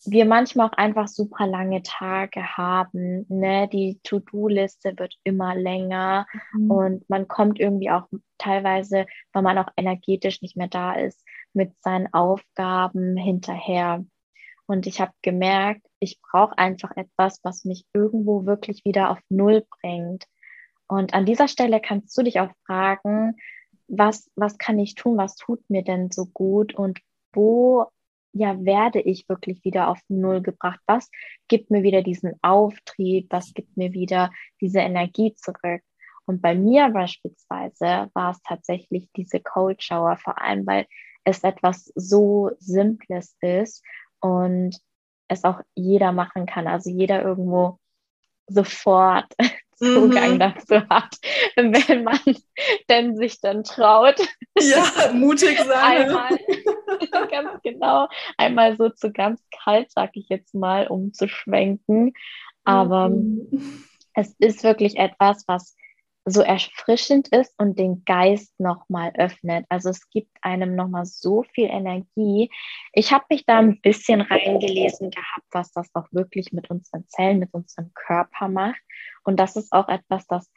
wir 0.05 0.25
manchmal 0.25 0.69
auch 0.69 0.77
einfach 0.77 1.07
super 1.07 1.45
lange 1.45 1.83
Tage 1.83 2.57
haben. 2.57 3.25
Ne? 3.29 3.67
Die 3.67 3.99
To-Do-Liste 4.03 4.93
wird 4.97 5.15
immer 5.23 5.55
länger 5.55 6.25
mhm. 6.53 6.71
und 6.71 7.09
man 7.09 7.27
kommt 7.27 7.59
irgendwie 7.59 7.91
auch 7.91 8.07
teilweise, 8.37 9.05
weil 9.33 9.43
man 9.43 9.57
auch 9.57 9.69
energetisch 9.75 10.41
nicht 10.41 10.55
mehr 10.55 10.69
da 10.69 10.93
ist, 10.93 11.25
mit 11.53 11.73
seinen 11.81 12.13
Aufgaben 12.13 13.17
hinterher. 13.17 14.05
Und 14.67 14.87
ich 14.87 15.01
habe 15.01 15.11
gemerkt, 15.21 15.85
ich 15.99 16.19
brauche 16.21 16.57
einfach 16.57 16.95
etwas, 16.95 17.39
was 17.43 17.65
mich 17.65 17.85
irgendwo 17.93 18.45
wirklich 18.45 18.85
wieder 18.85 19.09
auf 19.09 19.19
Null 19.29 19.65
bringt. 19.81 20.25
Und 20.87 21.13
an 21.13 21.25
dieser 21.25 21.47
Stelle 21.47 21.81
kannst 21.81 22.17
du 22.17 22.23
dich 22.23 22.39
auch 22.39 22.51
fragen, 22.65 23.35
was, 23.87 24.29
was 24.35 24.57
kann 24.57 24.79
ich 24.79 24.95
tun, 24.95 25.17
was 25.17 25.35
tut 25.35 25.67
mir 25.69 25.83
denn 25.83 26.11
so 26.11 26.27
gut 26.27 26.73
und 26.73 26.99
wo 27.33 27.87
ja 28.33 28.63
werde 28.63 29.01
ich 29.01 29.27
wirklich 29.27 29.63
wieder 29.63 29.87
auf 29.89 29.99
Null 30.07 30.41
gebracht? 30.41 30.79
Was 30.85 31.09
gibt 31.47 31.71
mir 31.71 31.83
wieder 31.83 32.01
diesen 32.01 32.33
Auftrieb? 32.41 33.27
Was 33.29 33.53
gibt 33.53 33.77
mir 33.77 33.93
wieder 33.93 34.31
diese 34.61 34.79
Energie 34.79 35.33
zurück? 35.35 35.81
Und 36.25 36.41
bei 36.41 36.53
mir 36.53 36.89
beispielsweise 36.89 38.09
war 38.13 38.31
es 38.31 38.41
tatsächlich 38.43 39.09
diese 39.15 39.39
Cold 39.39 39.81
Shower, 39.81 40.15
vor 40.17 40.39
allem 40.39 40.65
weil 40.67 40.85
es 41.23 41.43
etwas 41.43 41.91
so 41.95 42.51
Simples 42.59 43.35
ist 43.41 43.83
und 44.19 44.77
es 45.27 45.43
auch 45.43 45.61
jeder 45.75 46.11
machen 46.11 46.45
kann. 46.45 46.67
Also 46.67 46.89
jeder 46.89 47.23
irgendwo 47.23 47.79
sofort 48.47 49.25
Zugang 49.75 50.33
mhm. 50.33 50.39
dazu 50.39 50.89
hat, 50.89 51.15
wenn 51.55 52.03
man 52.03 52.19
denn 52.89 53.15
sich 53.15 53.39
dann 53.39 53.63
traut. 53.63 54.19
Ja, 54.59 55.11
mutig 55.13 55.57
sein. 55.57 56.09
Einmal, 56.09 56.37
ganz 57.31 57.61
genau, 57.63 58.07
einmal 58.37 58.77
so 58.77 58.89
zu 58.89 59.11
ganz 59.11 59.41
kalt, 59.63 59.91
sag 59.91 60.11
ich 60.13 60.29
jetzt 60.29 60.53
mal, 60.53 60.87
um 60.87 61.13
zu 61.13 61.27
schwenken. 61.27 62.13
Aber 62.63 63.09
mhm. 63.09 63.47
es 64.13 64.35
ist 64.39 64.63
wirklich 64.63 64.97
etwas, 64.97 65.45
was 65.47 65.75
so 66.25 66.41
erfrischend 66.41 67.29
ist 67.29 67.53
und 67.57 67.79
den 67.79 68.03
Geist 68.05 68.59
nochmal 68.59 69.11
öffnet. 69.15 69.65
Also 69.69 69.89
es 69.89 70.09
gibt 70.09 70.31
einem 70.41 70.75
nochmal 70.75 71.05
so 71.05 71.43
viel 71.43 71.65
Energie. 71.65 72.51
Ich 72.93 73.11
habe 73.11 73.25
mich 73.29 73.45
da 73.45 73.57
ein 73.57 73.81
bisschen 73.81 74.21
reingelesen 74.21 75.09
gehabt, 75.09 75.47
was 75.51 75.71
das 75.71 75.89
auch 75.95 76.07
wirklich 76.11 76.51
mit 76.51 76.69
unseren 76.69 77.07
Zellen, 77.07 77.39
mit 77.39 77.53
unserem 77.53 77.91
Körper 77.93 78.47
macht. 78.47 78.81
Und 79.23 79.39
das 79.39 79.55
ist 79.55 79.71
auch 79.71 79.87
etwas, 79.87 80.27
das 80.27 80.51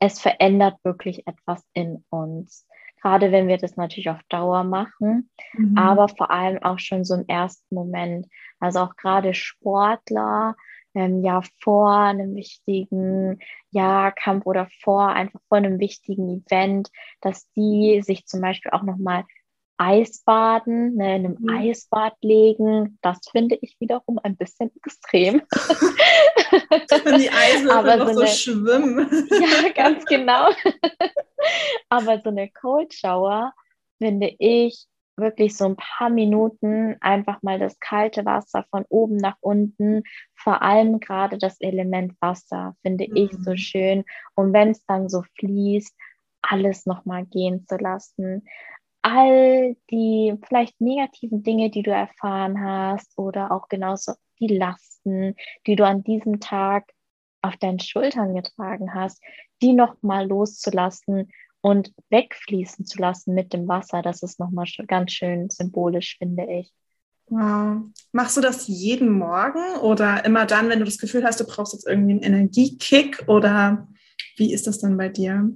es 0.00 0.20
verändert 0.20 0.76
wirklich 0.82 1.26
etwas 1.26 1.62
in 1.72 2.04
uns. 2.10 2.66
Gerade 3.04 3.32
wenn 3.32 3.48
wir 3.48 3.58
das 3.58 3.76
natürlich 3.76 4.08
auf 4.08 4.22
Dauer 4.30 4.64
machen, 4.64 5.28
mhm. 5.52 5.76
aber 5.76 6.08
vor 6.08 6.30
allem 6.30 6.62
auch 6.62 6.78
schon 6.78 7.04
so 7.04 7.14
im 7.14 7.26
ersten 7.28 7.74
Moment. 7.74 8.26
Also 8.60 8.80
auch 8.80 8.96
gerade 8.96 9.34
Sportler, 9.34 10.56
ähm, 10.94 11.22
ja 11.22 11.42
vor 11.60 11.90
einem 11.94 12.34
wichtigen 12.34 13.40
ja, 13.70 14.10
Kampf 14.10 14.46
oder 14.46 14.68
vor 14.82 15.08
einfach 15.08 15.38
vor 15.48 15.58
einem 15.58 15.78
wichtigen 15.80 16.30
Event, 16.30 16.88
dass 17.20 17.50
die 17.50 18.00
sich 18.02 18.24
zum 18.24 18.40
Beispiel 18.40 18.70
auch 18.70 18.82
nochmal 18.82 19.24
Eisbaden, 19.76 20.94
ne, 20.94 21.16
in 21.16 21.26
einem 21.26 21.36
mhm. 21.40 21.48
Eisbad 21.48 22.14
legen, 22.22 22.98
das 23.02 23.18
finde 23.30 23.58
ich 23.60 23.76
wiederum 23.80 24.20
ein 24.22 24.36
bisschen 24.36 24.70
extrem. 24.76 25.42
Wenn 27.04 27.18
die 27.18 27.30
Eiswürfel 27.30 27.96
noch 27.98 28.12
so, 28.12 28.20
eine, 28.20 28.28
schwimmen. 28.28 29.28
ja, 29.30 29.68
ganz 29.70 30.04
genau. 30.06 30.48
Aber 31.88 32.20
so 32.20 32.30
eine 32.30 32.50
Cold 32.50 32.94
Shower 32.94 33.52
finde 33.98 34.34
ich 34.38 34.86
wirklich 35.16 35.56
so 35.56 35.64
ein 35.64 35.76
paar 35.76 36.10
Minuten 36.10 36.96
einfach 37.00 37.42
mal 37.42 37.58
das 37.58 37.78
kalte 37.78 38.24
Wasser 38.24 38.64
von 38.70 38.84
oben 38.88 39.16
nach 39.16 39.36
unten, 39.40 40.02
vor 40.34 40.62
allem 40.62 40.98
gerade 40.98 41.38
das 41.38 41.60
Element 41.60 42.14
Wasser, 42.20 42.74
finde 42.82 43.06
mhm. 43.08 43.16
ich 43.16 43.32
so 43.32 43.52
mhm. 43.52 43.56
schön. 43.56 44.04
Und 44.34 44.52
wenn 44.52 44.70
es 44.70 44.84
dann 44.86 45.08
so 45.08 45.22
fließt, 45.38 45.94
alles 46.42 46.86
nochmal 46.86 47.24
gehen 47.26 47.66
zu 47.66 47.76
lassen. 47.76 48.46
All 49.06 49.76
die 49.90 50.34
vielleicht 50.48 50.80
negativen 50.80 51.42
Dinge, 51.42 51.70
die 51.70 51.82
du 51.82 51.90
erfahren 51.90 52.64
hast 52.64 53.18
oder 53.18 53.52
auch 53.52 53.68
genauso 53.68 54.14
die 54.40 54.48
Lasten, 54.48 55.36
die 55.66 55.76
du 55.76 55.84
an 55.84 56.02
diesem 56.02 56.40
Tag 56.40 56.90
auf 57.42 57.56
deinen 57.58 57.80
Schultern 57.80 58.34
getragen 58.34 58.94
hast, 58.94 59.22
die 59.60 59.74
nochmal 59.74 60.26
loszulassen 60.26 61.30
und 61.60 61.92
wegfließen 62.08 62.86
zu 62.86 62.98
lassen 62.98 63.34
mit 63.34 63.52
dem 63.52 63.68
Wasser, 63.68 64.00
das 64.00 64.22
ist 64.22 64.40
nochmal 64.40 64.66
ganz 64.86 65.12
schön 65.12 65.50
symbolisch, 65.50 66.16
finde 66.16 66.46
ich. 66.50 66.72
Wow. 67.26 67.82
Machst 68.12 68.38
du 68.38 68.40
das 68.40 68.68
jeden 68.68 69.10
Morgen 69.10 69.78
oder 69.82 70.24
immer 70.24 70.46
dann, 70.46 70.70
wenn 70.70 70.78
du 70.78 70.84
das 70.86 70.98
Gefühl 70.98 71.24
hast, 71.24 71.40
du 71.40 71.44
brauchst 71.44 71.74
jetzt 71.74 71.86
irgendwie 71.86 72.12
einen 72.12 72.22
Energiekick 72.22 73.24
oder 73.28 73.86
wie 74.36 74.52
ist 74.52 74.66
das 74.66 74.78
dann 74.78 74.96
bei 74.96 75.10
dir? 75.10 75.50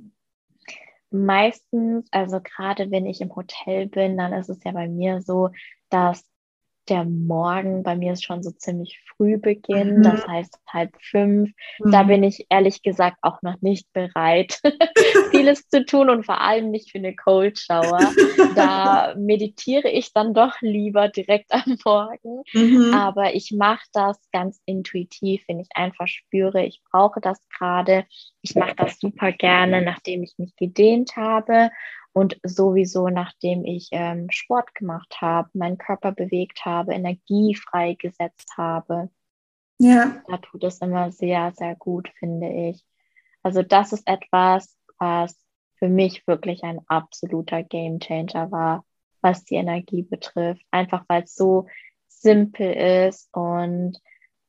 Meistens, 1.11 2.07
also 2.11 2.41
gerade 2.41 2.91
wenn 2.91 3.07
ich 3.07 3.21
im 3.23 3.35
Hotel 3.35 3.87
bin, 3.89 4.17
dann 4.19 4.33
ist 4.35 4.51
es 4.51 4.63
ja 4.65 4.73
bei 4.73 4.89
mir 4.89 5.23
so, 5.23 5.51
dass 5.89 6.28
der 6.89 7.05
Morgen 7.05 7.83
bei 7.83 7.97
mir 7.97 8.13
ist 8.13 8.25
schon 8.25 8.43
so 8.43 8.51
ziemlich 8.51 9.01
früh 9.09 9.39
beginnen, 9.39 9.99
mhm. 9.99 10.03
das 10.03 10.27
heißt 10.27 10.59
halb 10.69 10.97
fünf. 11.01 11.51
Mhm. 11.79 11.91
Da 11.91 12.03
bin 12.05 12.23
ich 12.23 12.47
ehrlich 12.49 12.83
gesagt 12.83 13.19
auch 13.23 13.43
noch 13.43 13.61
nicht 13.61 13.93
bereit, 13.93 14.61
vieles 15.31 15.69
zu 15.69 15.85
tun 15.85 16.11
und 16.11 16.25
vor 16.25 16.41
allem 16.41 16.71
nicht 16.71 16.91
für 16.91 16.99
eine 16.99 17.15
Cold 17.15 17.59
Shower. 17.59 18.13
Da 18.55 19.15
meditiere 19.19 19.89
ich 19.89 20.13
dann 20.13 20.35
doch 20.35 20.55
lieber 20.61 21.09
direkt 21.09 21.53
am 21.53 21.77
Morgen. 21.85 22.43
Mhm. 22.53 22.95
Aber 22.95 23.35
ich 23.35 23.53
mache 23.53 23.87
das 23.93 24.19
ganz 24.33 24.61
intuitiv, 24.65 25.45
wenn 25.49 25.61
ich 25.61 25.69
einfach 25.75 26.07
spüre, 26.07 26.65
ich 26.65 26.83
brauche 26.91 27.21
das 27.21 27.41
gerade. 27.57 28.07
Ich 28.43 28.55
mache 28.55 28.77
das 28.77 28.99
super 28.99 29.33
gerne, 29.33 29.83
nachdem 29.83 30.23
ich 30.23 30.35
mich 30.39 30.55
gedehnt 30.57 31.17
habe 31.17 31.71
und 32.13 32.39
sowieso, 32.43 33.09
nachdem 33.09 33.65
ich 33.65 33.89
ähm, 33.93 34.29
Sport 34.31 34.75
gemacht 34.75 35.19
habe, 35.21 35.51
meinen 35.55 35.79
Körper 35.79 36.13
bewegt 36.13 36.65
habe, 36.65 36.95
Energie 36.95 37.55
freigesetzt 37.55 38.57
habe. 38.57 39.11
Ja. 39.79 40.23
Da 40.27 40.39
tut 40.39 40.65
es 40.65 40.79
immer 40.79 41.13
sehr, 41.13 41.53
sehr 41.53 41.77
gut, 41.77 42.11
finde 42.19 42.49
ich. 42.49 42.85
Also 43.43 43.63
das 43.63 43.93
ist 43.93 44.07
etwas, 44.07 44.77
was 44.99 45.37
für 45.77 45.89
mich 45.89 46.27
wirklich 46.27 46.65
ein 46.65 46.81
absoluter 46.89 47.63
Game 47.63 48.01
Changer 48.01 48.51
war, 48.51 48.85
was 49.21 49.45
die 49.45 49.55
Energie 49.55 50.03
betrifft. 50.03 50.65
Einfach 50.71 51.05
weil 51.09 51.23
es 51.23 51.35
so 51.35 51.67
simpel 52.09 52.73
ist 53.07 53.29
und 53.33 53.99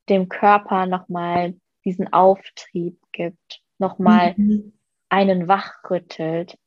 dem 0.09 0.27
Körper 0.27 0.87
nochmal 0.87 1.55
diesen 1.85 2.11
Auftrieb 2.11 2.99
gibt, 3.11 3.61
nochmal 3.77 4.33
mhm. 4.37 4.73
einen 5.09 5.47
wachrüttelt. 5.47 6.57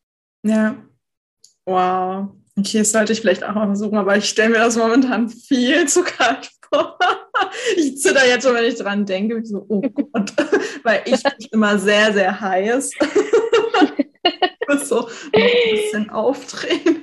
Ja. 0.42 0.76
Wow. 1.64 2.30
Okay, 2.58 2.78
das 2.78 2.92
sollte 2.92 3.12
ich 3.12 3.20
vielleicht 3.20 3.44
auch 3.44 3.54
mal 3.54 3.66
versuchen, 3.66 3.96
aber 3.96 4.16
ich 4.16 4.28
stelle 4.28 4.50
mir 4.50 4.58
das 4.58 4.76
momentan 4.76 5.28
viel 5.28 5.88
zu 5.88 6.02
kalt 6.02 6.50
vor. 6.72 6.98
Ich 7.76 7.98
zitter 7.98 8.26
jetzt 8.26 8.44
schon, 8.44 8.54
wenn 8.54 8.64
ich 8.64 8.76
dran 8.76 9.04
denke. 9.04 9.38
Ich 9.38 9.48
so, 9.48 9.66
oh 9.68 9.80
Gott, 9.80 10.32
weil 10.84 11.02
ich 11.04 11.22
immer 11.52 11.78
sehr, 11.78 12.12
sehr 12.12 12.40
heiß. 12.40 12.90
So 14.84 15.06
ein 15.34 15.50
bisschen 15.70 16.08
aufdrehen. 16.08 17.02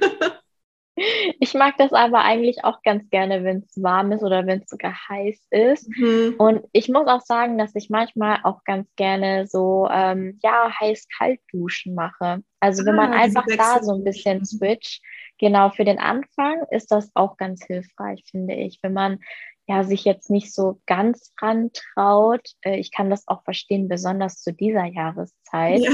Ich 1.39 1.53
mag 1.53 1.75
das 1.77 1.94
aber 1.94 2.22
eigentlich 2.22 2.63
auch 2.63 2.82
ganz 2.84 3.10
gerne, 3.10 3.44
wenn 3.44 3.60
es 3.60 3.82
warm 3.82 4.12
ist 4.12 4.24
oder 4.24 4.46
wenn 4.46 4.62
es 4.62 4.70
sogar 4.70 4.94
heiß 5.10 5.48
ist. 5.50 5.89
Mhm. 5.98 6.36
Und 6.38 6.65
ich 6.72 6.89
muss 6.89 7.08
auch 7.08 7.22
sagen, 7.22 7.58
dass 7.58 7.75
ich 7.75 7.89
manchmal 7.89 8.39
auch 8.44 8.63
ganz 8.63 8.88
gerne 8.96 9.48
so, 9.48 9.88
ähm, 9.91 10.39
ja, 10.44 10.72
heiß-kalt 10.79 11.39
duschen 11.51 11.96
mache. 11.96 12.44
Also 12.60 12.86
wenn 12.86 13.00
ah, 13.00 13.08
man 13.08 13.13
einfach 13.13 13.46
da 13.58 13.82
so 13.82 13.94
ein 13.94 14.03
bisschen 14.03 14.46
switcht, 14.46 15.01
genau 15.38 15.70
für 15.70 15.86
den 15.86 16.00
Anfang 16.00 16.63
ist 16.72 16.91
das 16.91 17.12
auch 17.13 17.38
ganz 17.38 17.65
hilfreich, 17.65 18.24
finde 18.29 18.56
ich. 18.56 18.79
Wenn 18.82 18.94
man 18.94 19.20
ja 19.68 19.84
sich 19.84 20.03
jetzt 20.03 20.29
nicht 20.29 20.53
so 20.53 20.82
ganz 20.86 21.34
ran 21.41 21.72
traut, 21.74 22.48
äh, 22.62 22.77
ich 22.77 22.91
kann 22.91 23.10
das 23.10 23.27
auch 23.27 23.44
verstehen, 23.44 23.88
besonders 23.88 24.41
zu 24.41 24.53
dieser 24.53 24.86
Jahreszeit. 24.86 25.79
Ja. 25.79 25.91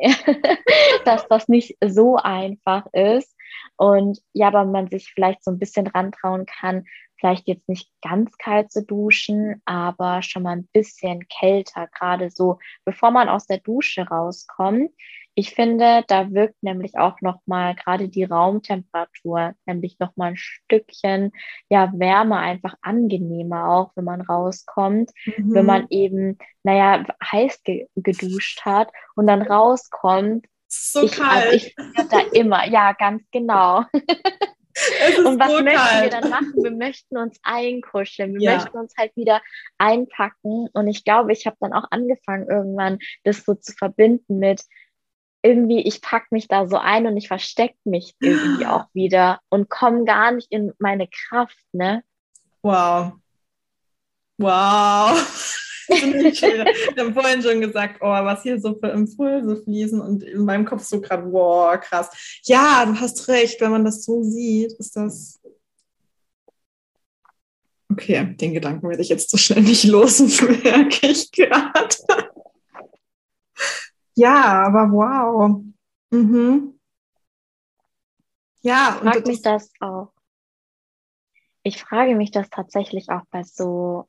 dass 1.04 1.26
das 1.28 1.48
nicht 1.48 1.76
so 1.84 2.16
einfach 2.16 2.86
ist. 2.92 3.34
Und 3.76 4.20
ja, 4.32 4.48
aber 4.48 4.64
man 4.64 4.88
sich 4.88 5.12
vielleicht 5.12 5.44
so 5.44 5.50
ein 5.50 5.58
bisschen 5.58 5.86
rantrauen 5.86 6.46
kann, 6.46 6.84
vielleicht 7.18 7.48
jetzt 7.48 7.68
nicht 7.68 7.90
ganz 8.02 8.36
kalt 8.38 8.70
zu 8.70 8.84
duschen, 8.84 9.60
aber 9.64 10.22
schon 10.22 10.42
mal 10.44 10.56
ein 10.56 10.68
bisschen 10.72 11.26
kälter, 11.28 11.88
gerade 11.88 12.30
so, 12.30 12.58
bevor 12.84 13.10
man 13.10 13.28
aus 13.28 13.46
der 13.46 13.58
Dusche 13.58 14.02
rauskommt. 14.02 14.90
Ich 15.34 15.54
finde, 15.54 16.02
da 16.08 16.32
wirkt 16.32 16.60
nämlich 16.64 16.98
auch 16.98 17.20
nochmal 17.20 17.76
gerade 17.76 18.08
die 18.08 18.24
Raumtemperatur, 18.24 19.54
nämlich 19.66 19.96
nochmal 20.00 20.30
ein 20.30 20.36
Stückchen, 20.36 21.30
ja, 21.68 21.92
Wärme 21.94 22.38
einfach 22.38 22.74
angenehmer 22.82 23.68
auch, 23.68 23.92
wenn 23.94 24.04
man 24.04 24.20
rauskommt, 24.20 25.12
mhm. 25.26 25.54
wenn 25.54 25.66
man 25.66 25.86
eben, 25.90 26.38
naja, 26.64 27.04
heiß 27.22 27.62
ge 27.62 27.86
geduscht 27.94 28.64
hat 28.64 28.90
und 29.14 29.28
dann 29.28 29.42
rauskommt 29.42 30.46
so 30.68 31.04
ich, 31.04 31.12
kalt. 31.12 31.46
Also 31.46 31.56
ich 31.56 31.74
da 32.08 32.20
immer, 32.32 32.66
ja, 32.68 32.92
ganz 32.92 33.22
genau. 33.32 33.84
Und 35.24 35.38
was 35.40 35.50
so 35.50 35.62
möchten 35.62 35.78
kalt. 35.78 36.12
wir 36.12 36.20
dann 36.20 36.30
machen? 36.30 36.54
Wir 36.56 36.70
möchten 36.70 37.16
uns 37.16 37.38
einkuscheln, 37.42 38.34
wir 38.34 38.40
ja. 38.40 38.56
möchten 38.56 38.78
uns 38.78 38.94
halt 38.96 39.14
wieder 39.16 39.42
einpacken. 39.78 40.68
Und 40.72 40.88
ich 40.88 41.04
glaube, 41.04 41.32
ich 41.32 41.46
habe 41.46 41.56
dann 41.60 41.72
auch 41.72 41.84
angefangen, 41.90 42.48
irgendwann 42.48 42.98
das 43.24 43.44
so 43.44 43.54
zu 43.54 43.72
verbinden 43.72 44.38
mit 44.38 44.62
irgendwie, 45.42 45.80
ich 45.82 46.02
packe 46.02 46.26
mich 46.30 46.48
da 46.48 46.66
so 46.66 46.76
ein 46.76 47.06
und 47.06 47.16
ich 47.16 47.28
verstecke 47.28 47.78
mich 47.84 48.14
irgendwie 48.20 48.66
auch 48.66 48.86
wieder 48.92 49.40
und 49.48 49.70
komme 49.70 50.04
gar 50.04 50.32
nicht 50.32 50.50
in 50.50 50.72
meine 50.78 51.08
Kraft, 51.08 51.58
ne? 51.72 52.02
Wow. 52.62 53.12
Wow. 54.38 55.64
ich 55.88 56.42
habe 56.98 57.12
vorhin 57.14 57.42
schon 57.42 57.60
gesagt, 57.60 57.98
oh, 58.00 58.06
was 58.08 58.42
hier 58.42 58.60
so 58.60 58.78
für 58.78 58.88
Impulse 58.88 59.62
fließen 59.62 60.00
und 60.00 60.22
in 60.22 60.44
meinem 60.44 60.64
Kopf 60.64 60.84
so 60.84 61.00
gerade, 61.00 61.30
wow, 61.32 61.78
krass. 61.80 62.40
Ja, 62.44 62.84
du 62.86 62.98
hast 63.00 63.26
recht, 63.28 63.60
wenn 63.60 63.70
man 63.70 63.84
das 63.84 64.04
so 64.04 64.22
sieht, 64.22 64.72
ist 64.74 64.96
das. 64.96 65.40
Okay, 67.90 68.34
den 68.36 68.52
Gedanken 68.52 68.88
werde 68.88 69.02
ich 69.02 69.08
jetzt 69.08 69.30
so 69.30 69.38
schnell 69.38 69.62
nicht 69.62 69.84
los, 69.84 70.18
merke 70.62 71.06
ich 71.06 71.32
gerade. 71.32 71.96
ja, 74.14 74.66
aber 74.66 74.92
wow. 74.92 75.62
Mhm. 76.10 76.78
Ja, 78.60 79.00
ich 79.02 79.10
frage 79.10 79.28
mich 79.28 79.42
das 79.42 79.70
auch. 79.80 80.12
Ich 81.62 81.82
frage 81.82 82.14
mich 82.14 82.30
das 82.30 82.50
tatsächlich 82.50 83.08
auch 83.08 83.22
bei 83.30 83.42
so 83.42 84.08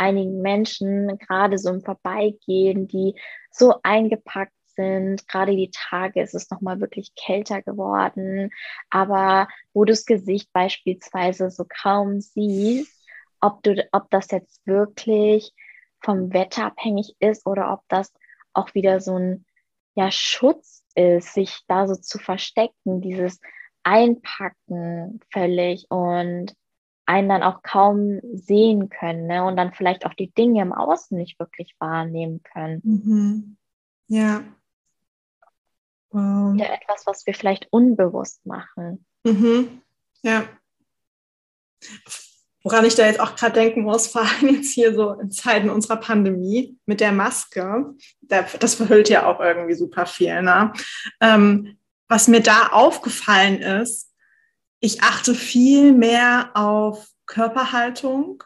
einigen 0.00 0.40
Menschen, 0.40 1.18
gerade 1.18 1.58
so 1.58 1.68
im 1.70 1.82
Vorbeigehen, 1.82 2.88
die 2.88 3.14
so 3.50 3.74
eingepackt 3.82 4.54
sind. 4.74 5.28
Gerade 5.28 5.54
die 5.54 5.70
Tage 5.70 6.22
ist 6.22 6.34
es 6.34 6.50
nochmal 6.50 6.80
wirklich 6.80 7.14
kälter 7.14 7.60
geworden, 7.62 8.50
aber 8.88 9.48
wo 9.74 9.84
du 9.84 9.92
das 9.92 10.06
Gesicht 10.06 10.50
beispielsweise 10.52 11.50
so 11.50 11.64
kaum 11.82 12.20
siehst, 12.20 13.06
ob, 13.40 13.62
du, 13.62 13.86
ob 13.92 14.10
das 14.10 14.30
jetzt 14.30 14.66
wirklich 14.66 15.52
vom 16.02 16.32
Wetter 16.32 16.66
abhängig 16.66 17.14
ist 17.18 17.46
oder 17.46 17.72
ob 17.72 17.80
das 17.88 18.12
auch 18.54 18.74
wieder 18.74 19.00
so 19.00 19.18
ein 19.18 19.44
ja, 19.94 20.10
Schutz 20.10 20.82
ist, 20.94 21.34
sich 21.34 21.60
da 21.68 21.86
so 21.86 21.94
zu 21.94 22.18
verstecken, 22.18 23.02
dieses 23.02 23.38
Einpacken 23.82 25.20
völlig 25.30 25.90
und 25.90 26.54
einen 27.06 27.28
dann 27.28 27.42
auch 27.42 27.62
kaum 27.62 28.20
sehen 28.34 28.88
können 28.88 29.26
ne? 29.26 29.44
und 29.44 29.56
dann 29.56 29.72
vielleicht 29.72 30.06
auch 30.06 30.14
die 30.14 30.30
Dinge 30.32 30.62
im 30.62 30.72
Außen 30.72 31.16
nicht 31.16 31.38
wirklich 31.38 31.74
wahrnehmen 31.78 32.42
können. 32.42 32.80
Mhm. 32.84 33.56
Ja. 34.08 34.42
Wow. 36.10 36.56
Ja, 36.56 36.66
etwas, 36.66 37.06
was 37.06 37.26
wir 37.26 37.34
vielleicht 37.34 37.68
unbewusst 37.70 38.44
machen. 38.44 39.04
Mhm. 39.24 39.82
Ja. 40.22 40.44
Woran 42.62 42.84
ich 42.84 42.94
da 42.94 43.06
jetzt 43.06 43.20
auch 43.20 43.36
gerade 43.36 43.54
denken 43.54 43.82
muss, 43.82 44.08
vor 44.08 44.22
allem 44.22 44.56
jetzt 44.56 44.72
hier 44.72 44.94
so 44.94 45.12
in 45.12 45.30
Zeiten 45.30 45.70
unserer 45.70 45.96
Pandemie 45.96 46.76
mit 46.84 47.00
der 47.00 47.12
Maske, 47.12 47.94
das 48.20 48.74
verhüllt 48.74 49.08
ja 49.08 49.26
auch 49.26 49.40
irgendwie 49.40 49.74
super 49.74 50.04
viel. 50.04 50.42
Ne? 50.42 50.72
Ähm, 51.20 51.78
was 52.08 52.28
mir 52.28 52.40
da 52.40 52.68
aufgefallen 52.68 53.62
ist, 53.62 54.09
ich 54.80 55.02
achte 55.02 55.34
viel 55.34 55.92
mehr 55.92 56.50
auf 56.54 57.08
Körperhaltung 57.26 58.42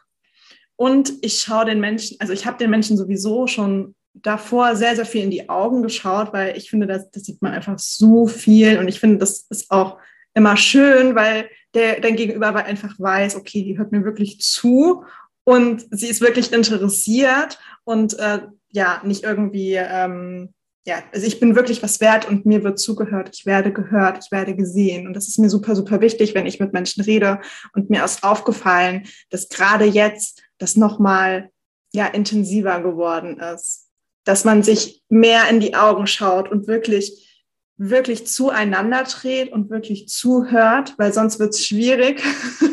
und 0.75 1.13
ich 1.21 1.39
schaue 1.39 1.65
den 1.65 1.79
Menschen, 1.79 2.17
also 2.19 2.33
ich 2.33 2.45
habe 2.45 2.57
den 2.57 2.69
Menschen 2.69 2.97
sowieso 2.97 3.47
schon 3.47 3.95
davor 4.13 4.75
sehr, 4.75 4.95
sehr 4.95 5.05
viel 5.05 5.23
in 5.23 5.31
die 5.31 5.49
Augen 5.49 5.81
geschaut, 5.81 6.31
weil 6.33 6.57
ich 6.57 6.69
finde, 6.69 6.87
das, 6.87 7.09
das 7.11 7.23
sieht 7.23 7.41
man 7.41 7.53
einfach 7.53 7.79
so 7.79 8.27
viel 8.27 8.77
und 8.77 8.87
ich 8.87 8.99
finde, 8.99 9.17
das 9.17 9.45
ist 9.49 9.71
auch 9.71 9.97
immer 10.33 10.57
schön, 10.57 11.15
weil 11.15 11.49
der 11.73 11.99
dein 11.99 12.15
Gegenüber 12.15 12.55
einfach 12.55 12.95
weiß, 12.97 13.35
okay, 13.35 13.63
die 13.63 13.77
hört 13.77 13.91
mir 13.91 14.03
wirklich 14.03 14.39
zu 14.39 15.03
und 15.43 15.85
sie 15.91 16.07
ist 16.07 16.21
wirklich 16.21 16.51
interessiert 16.51 17.59
und 17.83 18.17
äh, 18.19 18.41
ja, 18.71 19.01
nicht 19.05 19.23
irgendwie 19.23 19.75
ähm, 19.75 20.53
ja, 20.87 21.03
also 21.11 21.25
ich 21.25 21.39
bin 21.39 21.55
wirklich 21.55 21.81
was 21.81 21.99
wert 21.99 22.27
und 22.29 22.45
mir 22.45 22.63
wird 22.63 22.77
zugehört, 22.77 23.31
ich 23.33 23.47
werde 23.47 23.73
gehört, 23.73 24.23
ich 24.23 24.31
werde 24.31 24.55
gesehen. 24.55 25.07
Und 25.07 25.15
das 25.15 25.27
ist 25.27 25.39
mir 25.39 25.49
super, 25.49 25.75
super 25.75 25.99
wichtig, 25.99 26.35
wenn 26.35 26.45
ich 26.45 26.59
mit 26.59 26.73
Menschen 26.73 27.03
rede. 27.03 27.41
Und 27.73 27.89
mir 27.89 28.05
ist 28.05 28.23
aufgefallen, 28.23 29.07
dass 29.31 29.49
gerade 29.49 29.85
jetzt 29.85 30.43
das 30.59 30.75
nochmal 30.75 31.49
ja, 31.91 32.05
intensiver 32.05 32.81
geworden 32.81 33.39
ist. 33.39 33.89
Dass 34.25 34.45
man 34.45 34.61
sich 34.61 35.01
mehr 35.09 35.49
in 35.49 35.59
die 35.59 35.75
Augen 35.75 36.05
schaut 36.05 36.51
und 36.51 36.67
wirklich, 36.67 37.31
wirklich 37.77 38.27
zueinander 38.27 39.03
dreht 39.03 39.51
und 39.51 39.71
wirklich 39.71 40.07
zuhört, 40.07 40.93
weil 40.97 41.11
sonst 41.13 41.39
wird 41.39 41.55
es 41.55 41.65
schwierig, 41.65 42.21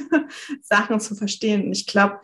Sachen 0.63 1.01
zu 1.01 1.15
verstehen. 1.15 1.65
Und 1.65 1.73
ich 1.73 1.87
glaube, 1.87 2.21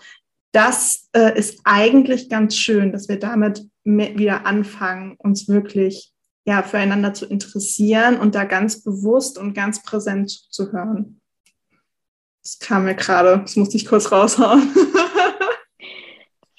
das 0.52 1.08
äh, 1.12 1.38
ist 1.38 1.60
eigentlich 1.64 2.28
ganz 2.28 2.56
schön, 2.56 2.92
dass 2.92 3.08
wir 3.08 3.18
damit 3.18 3.66
wieder 3.84 4.46
anfangen, 4.46 5.16
uns 5.18 5.48
wirklich 5.48 6.12
ja, 6.44 6.62
füreinander 6.62 7.12
zu 7.12 7.26
interessieren 7.26 8.18
und 8.18 8.34
da 8.34 8.44
ganz 8.44 8.82
bewusst 8.82 9.38
und 9.38 9.52
ganz 9.52 9.82
präsent 9.82 10.30
zuzuhören. 10.30 11.20
Das 12.42 12.58
kam 12.58 12.84
mir 12.84 12.94
gerade, 12.94 13.40
das 13.40 13.56
musste 13.56 13.76
ich 13.76 13.84
kurz 13.84 14.10
raushauen. 14.10 14.74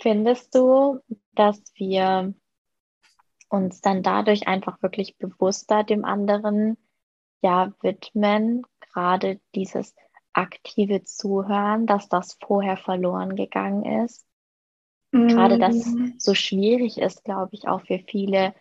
Findest 0.01 0.53
du, 0.53 0.99
dass 1.33 1.59
wir 1.75 2.33
uns 3.49 3.81
dann 3.81 4.03
dadurch 4.03 4.47
einfach 4.47 4.81
wirklich 4.83 5.17
bewusster 5.17 5.83
dem 5.83 6.05
anderen 6.05 6.77
ja 7.41 7.73
widmen, 7.81 8.61
gerade 8.93 9.39
dieses 9.55 9.95
aktive 10.33 11.03
Zuhören, 11.03 11.85
dass 11.85 12.09
das 12.09 12.37
vorher 12.41 12.77
verloren 12.77 13.35
gegangen 13.35 14.03
ist? 14.05 14.25
Mhm. 15.11 15.27
Gerade 15.29 15.57
das 15.57 15.75
so 16.17 16.35
schwierig 16.35 16.97
ist, 16.97 17.23
glaube 17.23 17.51
ich, 17.53 17.67
auch 17.67 17.81
für 17.81 17.99
viele 17.99 18.53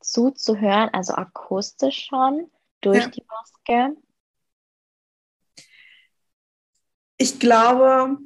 zuzuhören, 0.00 0.90
also 0.92 1.14
akustisch 1.14 2.06
schon 2.06 2.50
durch 2.80 3.04
ja. 3.04 3.08
die 3.08 3.24
Maske. 3.28 3.96
Ich 7.18 7.38
glaube, 7.38 8.18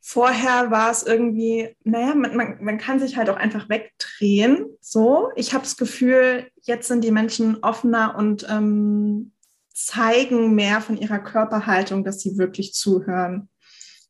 vorher 0.00 0.70
war 0.70 0.90
es 0.90 1.02
irgendwie, 1.02 1.74
naja, 1.84 2.14
man, 2.14 2.36
man, 2.36 2.64
man 2.64 2.78
kann 2.78 2.98
sich 2.98 3.16
halt 3.16 3.30
auch 3.30 3.36
einfach 3.36 3.68
wegdrehen. 3.68 4.66
So, 4.80 5.30
ich 5.36 5.54
habe 5.54 5.64
das 5.64 5.76
Gefühl, 5.76 6.50
jetzt 6.62 6.88
sind 6.88 7.02
die 7.02 7.10
Menschen 7.10 7.62
offener 7.62 8.14
und 8.16 8.46
ähm, 8.50 9.32
zeigen 9.86 10.54
mehr 10.54 10.80
von 10.80 10.96
ihrer 10.96 11.18
Körperhaltung, 11.18 12.04
dass 12.04 12.20
sie 12.20 12.38
wirklich 12.38 12.74
zuhören. 12.74 13.48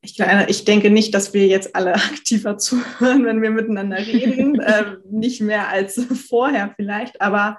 Ich, 0.00 0.18
ich 0.18 0.64
denke 0.64 0.90
nicht, 0.90 1.14
dass 1.14 1.35
wir 1.35 1.46
jetzt 1.46 1.74
alle 1.74 1.94
aktiver 1.94 2.59
zuhören, 2.59 3.24
wenn 3.24 3.42
wir 3.42 3.50
miteinander 3.50 3.98
reden. 3.98 4.61
äh, 4.61 4.96
nicht 5.11 5.40
mehr 5.40 5.68
als 5.68 6.00
vorher 6.28 6.72
vielleicht, 6.76 7.20
aber 7.20 7.59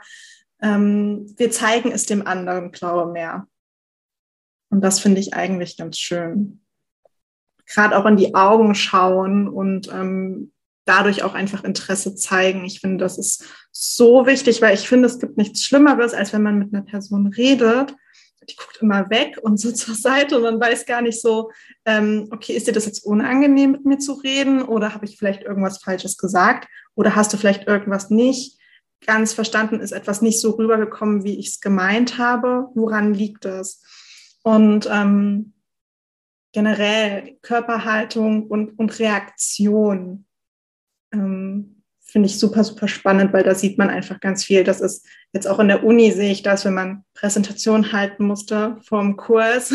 ähm, 0.62 1.34
wir 1.38 1.52
zeigen 1.52 1.92
es 1.92 2.06
dem 2.06 2.26
anderen, 2.26 2.72
glaube 2.72 3.10
ich, 3.10 3.14
mehr. 3.14 3.48
Und 4.72 4.82
das 4.82 5.00
finde 5.00 5.20
ich 5.20 5.34
eigentlich 5.34 5.78
ganz 5.78 5.98
schön 5.98 6.62
gerade 7.70 7.98
auch 7.98 8.06
in 8.06 8.18
die 8.18 8.36
Augen 8.36 8.76
schauen 8.76 9.48
und 9.48 9.88
ähm, 9.94 10.52
dadurch 10.86 11.24
auch 11.24 11.36
einfach 11.36 11.64
Interesse 11.64 12.16
zeigen. 12.16 12.66
Ich 12.66 12.82
finde, 12.82 12.98
das 12.98 13.18
ist 13.18 13.46
so 13.72 14.26
wichtig, 14.26 14.62
weil 14.62 14.74
ich 14.74 14.88
finde, 14.88 15.08
es 15.08 15.20
gibt 15.20 15.38
nichts 15.38 15.64
Schlimmeres, 15.64 16.14
als 16.14 16.34
wenn 16.34 16.44
man 16.44 16.60
mit 16.60 16.74
einer 16.74 16.84
Person 16.84 17.28
redet. 17.28 17.96
Die 18.50 18.56
guckt 18.56 18.80
immer 18.82 19.10
weg 19.10 19.38
und 19.42 19.60
so 19.60 19.72
zur 19.74 19.96
Seite 19.96 20.38
und 20.38 20.44
man 20.44 20.60
weiß 20.60 20.86
gar 20.86 21.02
nicht 21.02 21.22
so, 21.22 21.52
ähm, 21.86 22.28
okay, 22.32 22.54
ist 22.54 22.68
dir 22.68 22.74
das 22.74 22.86
jetzt 22.86 23.06
unangenehm, 23.06 23.72
mit 23.72 23.86
mir 23.86 24.00
zu 24.00 24.14
reden 24.14 24.62
oder 24.62 24.94
habe 24.94 25.06
ich 25.06 25.18
vielleicht 25.18 25.44
irgendwas 25.44 25.82
Falsches 25.84 26.18
gesagt 26.18 26.68
oder 26.96 27.16
hast 27.16 27.32
du 27.32 27.38
vielleicht 27.38 27.68
irgendwas 27.68 28.10
nicht 28.10 28.60
ganz 29.06 29.34
verstanden, 29.34 29.80
ist 29.80 29.92
etwas 29.92 30.22
nicht 30.22 30.42
so 30.42 30.52
rübergekommen, 30.52 31.24
wie 31.24 31.40
ich 31.40 31.48
es 31.48 31.60
gemeint 31.62 32.18
habe. 32.18 32.68
Woran 32.74 33.14
liegt 33.14 33.46
das? 33.46 33.82
Und 34.44 34.90
ähm, 34.92 35.54
generell 36.52 37.38
Körperhaltung 37.42 38.48
und, 38.48 38.78
und 38.78 39.00
Reaktion 39.00 40.26
ähm, 41.14 41.79
finde 42.10 42.28
ich 42.28 42.40
super, 42.40 42.64
super 42.64 42.88
spannend, 42.88 43.34
weil 43.34 43.44
da 43.44 43.56
sieht 43.56 43.78
man 43.78 43.90
einfach 43.90 44.20
ganz 44.20 44.44
viel. 44.44 44.64
Das 44.64 44.82
ist 44.82 45.06
jetzt 45.34 45.48
auch 45.48 45.60
in 45.60 45.68
der 45.68 45.84
Uni 45.84 46.12
sehe 46.12 46.32
ich 46.32 46.44
das, 46.44 46.66
wenn 46.66 46.74
man 46.74 47.04
Präsentation 47.14 47.92
halten 47.92 48.26
musste 48.26 48.78
vom 48.84 49.16
Kurs, 49.16 49.72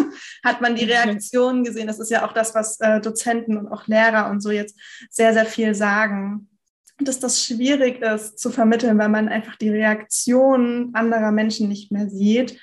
hat 0.44 0.60
man 0.60 0.76
die 0.76 0.84
mhm. 0.84 0.92
Reaktionen 0.92 1.64
gesehen. 1.64 1.86
Das 1.86 1.98
ist 1.98 2.10
ja 2.10 2.26
auch 2.26 2.32
das, 2.32 2.54
was 2.54 2.78
äh, 2.80 3.00
Dozenten 3.00 3.56
und 3.56 3.68
auch 3.68 3.86
Lehrer 3.86 4.30
und 4.30 4.42
so 4.42 4.50
jetzt 4.50 4.78
sehr, 5.10 5.32
sehr 5.32 5.46
viel 5.46 5.74
sagen. 5.74 6.48
Dass 7.00 7.20
das 7.20 7.44
schwierig 7.44 8.02
ist 8.02 8.38
zu 8.38 8.50
vermitteln, 8.50 8.98
weil 8.98 9.08
man 9.08 9.28
einfach 9.28 9.56
die 9.56 9.70
Reaktionen 9.70 10.94
anderer 10.94 11.30
Menschen 11.30 11.68
nicht 11.68 11.92
mehr 11.92 12.10
sieht. 12.10 12.60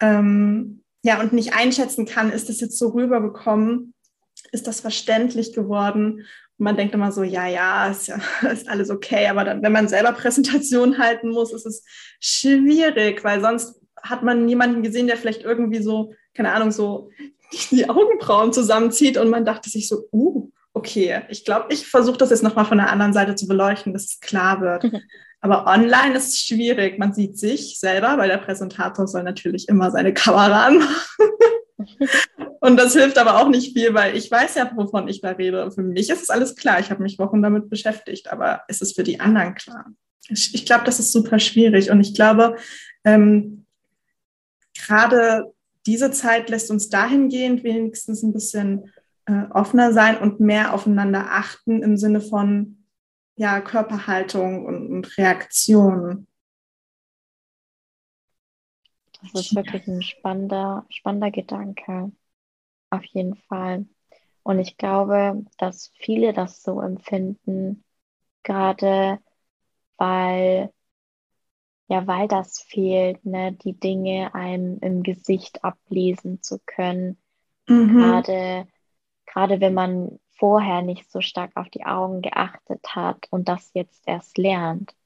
Ähm, 0.00 0.82
ja, 1.04 1.20
und 1.20 1.32
nicht 1.32 1.54
einschätzen 1.54 2.06
kann, 2.06 2.30
ist 2.30 2.48
das 2.48 2.60
jetzt 2.60 2.78
so 2.78 2.88
rübergekommen? 2.88 3.92
Ist 4.52 4.66
das 4.66 4.80
verständlich 4.80 5.52
geworden? 5.52 6.24
Man 6.62 6.76
denkt 6.76 6.94
immer 6.94 7.10
so, 7.12 7.22
ja, 7.22 7.46
ja, 7.46 7.88
ist, 7.88 8.06
ja, 8.06 8.18
ist 8.52 8.68
alles 8.68 8.90
okay. 8.90 9.26
Aber 9.26 9.44
dann, 9.44 9.62
wenn 9.62 9.72
man 9.72 9.88
selber 9.88 10.12
Präsentation 10.12 10.98
halten 10.98 11.30
muss, 11.30 11.52
ist 11.52 11.66
es 11.66 11.84
schwierig, 12.20 13.24
weil 13.24 13.40
sonst 13.40 13.80
hat 14.02 14.22
man 14.22 14.46
niemanden 14.46 14.82
gesehen, 14.82 15.06
der 15.06 15.16
vielleicht 15.16 15.42
irgendwie 15.42 15.82
so, 15.82 16.14
keine 16.34 16.52
Ahnung, 16.52 16.70
so 16.70 17.10
die 17.70 17.88
Augenbrauen 17.88 18.52
zusammenzieht 18.52 19.18
und 19.18 19.28
man 19.28 19.44
dachte 19.44 19.68
sich 19.68 19.88
so, 19.88 20.08
uh, 20.12 20.50
okay, 20.72 21.22
ich 21.28 21.44
glaube, 21.44 21.66
ich 21.70 21.86
versuche 21.86 22.16
das 22.16 22.30
jetzt 22.30 22.42
nochmal 22.42 22.64
von 22.64 22.78
der 22.78 22.90
anderen 22.90 23.12
Seite 23.12 23.34
zu 23.34 23.46
beleuchten, 23.46 23.92
dass 23.92 24.04
es 24.04 24.20
klar 24.20 24.60
wird. 24.60 24.90
Aber 25.40 25.66
online 25.66 26.16
ist 26.16 26.28
es 26.28 26.38
schwierig. 26.38 26.98
Man 26.98 27.12
sieht 27.12 27.36
sich 27.36 27.78
selber, 27.78 28.16
weil 28.16 28.28
der 28.28 28.38
Präsentator 28.38 29.08
soll 29.08 29.24
natürlich 29.24 29.68
immer 29.68 29.90
seine 29.90 30.14
Kamera 30.14 30.66
anmachen. 30.66 30.94
Und 32.60 32.76
das 32.76 32.92
hilft 32.92 33.18
aber 33.18 33.40
auch 33.40 33.48
nicht 33.48 33.72
viel, 33.72 33.92
weil 33.94 34.16
ich 34.16 34.30
weiß 34.30 34.54
ja, 34.54 34.70
wovon 34.74 35.08
ich 35.08 35.20
da 35.20 35.30
rede. 35.30 35.70
Für 35.70 35.82
mich 35.82 36.08
ist 36.10 36.22
es 36.22 36.30
alles 36.30 36.54
klar. 36.54 36.80
Ich 36.80 36.90
habe 36.90 37.02
mich 37.02 37.18
Wochen 37.18 37.42
damit 37.42 37.68
beschäftigt, 37.68 38.30
aber 38.30 38.62
ist 38.68 38.82
es 38.82 38.92
für 38.92 39.02
die 39.02 39.20
anderen 39.20 39.54
klar? 39.54 39.86
Ich, 40.28 40.54
ich 40.54 40.64
glaube, 40.64 40.84
das 40.84 41.00
ist 41.00 41.12
super 41.12 41.38
schwierig. 41.38 41.90
Und 41.90 42.00
ich 42.00 42.14
glaube, 42.14 42.56
ähm, 43.04 43.66
gerade 44.78 45.52
diese 45.86 46.12
Zeit 46.12 46.48
lässt 46.50 46.70
uns 46.70 46.88
dahingehend 46.88 47.64
wenigstens 47.64 48.22
ein 48.22 48.32
bisschen 48.32 48.92
äh, 49.26 49.44
offener 49.50 49.92
sein 49.92 50.18
und 50.18 50.40
mehr 50.40 50.72
aufeinander 50.72 51.26
achten 51.30 51.82
im 51.82 51.96
Sinne 51.96 52.20
von, 52.20 52.84
ja, 53.36 53.60
Körperhaltung 53.60 54.64
und, 54.66 54.88
und 54.88 55.18
Reaktion. 55.18 56.26
Das 59.22 59.46
ist 59.46 59.54
wirklich 59.54 59.86
ein 59.86 60.02
spannender, 60.02 60.84
spannender 60.90 61.30
Gedanke. 61.30 62.12
Auf 62.90 63.04
jeden 63.04 63.36
Fall. 63.36 63.86
Und 64.42 64.58
ich 64.58 64.76
glaube, 64.76 65.44
dass 65.58 65.92
viele 65.94 66.32
das 66.32 66.62
so 66.62 66.80
empfinden, 66.80 67.84
gerade 68.42 69.18
weil, 69.96 70.72
ja, 71.86 72.06
weil 72.06 72.26
das 72.26 72.60
fehlt, 72.60 73.24
ne, 73.24 73.52
die 73.52 73.78
Dinge 73.78 74.34
einem 74.34 74.78
im 74.80 75.02
Gesicht 75.02 75.64
ablesen 75.64 76.42
zu 76.42 76.58
können. 76.66 77.18
Mhm. 77.68 77.98
Gerade, 77.98 78.66
gerade 79.26 79.60
wenn 79.60 79.74
man 79.74 80.18
vorher 80.30 80.82
nicht 80.82 81.08
so 81.10 81.20
stark 81.20 81.52
auf 81.56 81.68
die 81.70 81.86
Augen 81.86 82.20
geachtet 82.20 82.84
hat 82.96 83.28
und 83.30 83.48
das 83.48 83.70
jetzt 83.74 84.02
erst 84.08 84.38
lernt. 84.38 84.96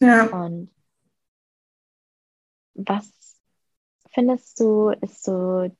Ja. 0.00 0.26
Und 0.26 0.70
was 2.76 3.10
findest 4.12 4.60
du, 4.60 4.90
ist 5.00 5.24
so 5.24 5.70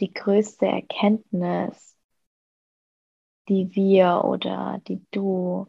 die 0.00 0.12
größte 0.12 0.66
Erkenntnis, 0.66 1.96
die 3.48 3.74
wir 3.74 4.22
oder 4.24 4.80
die 4.88 5.04
du 5.10 5.66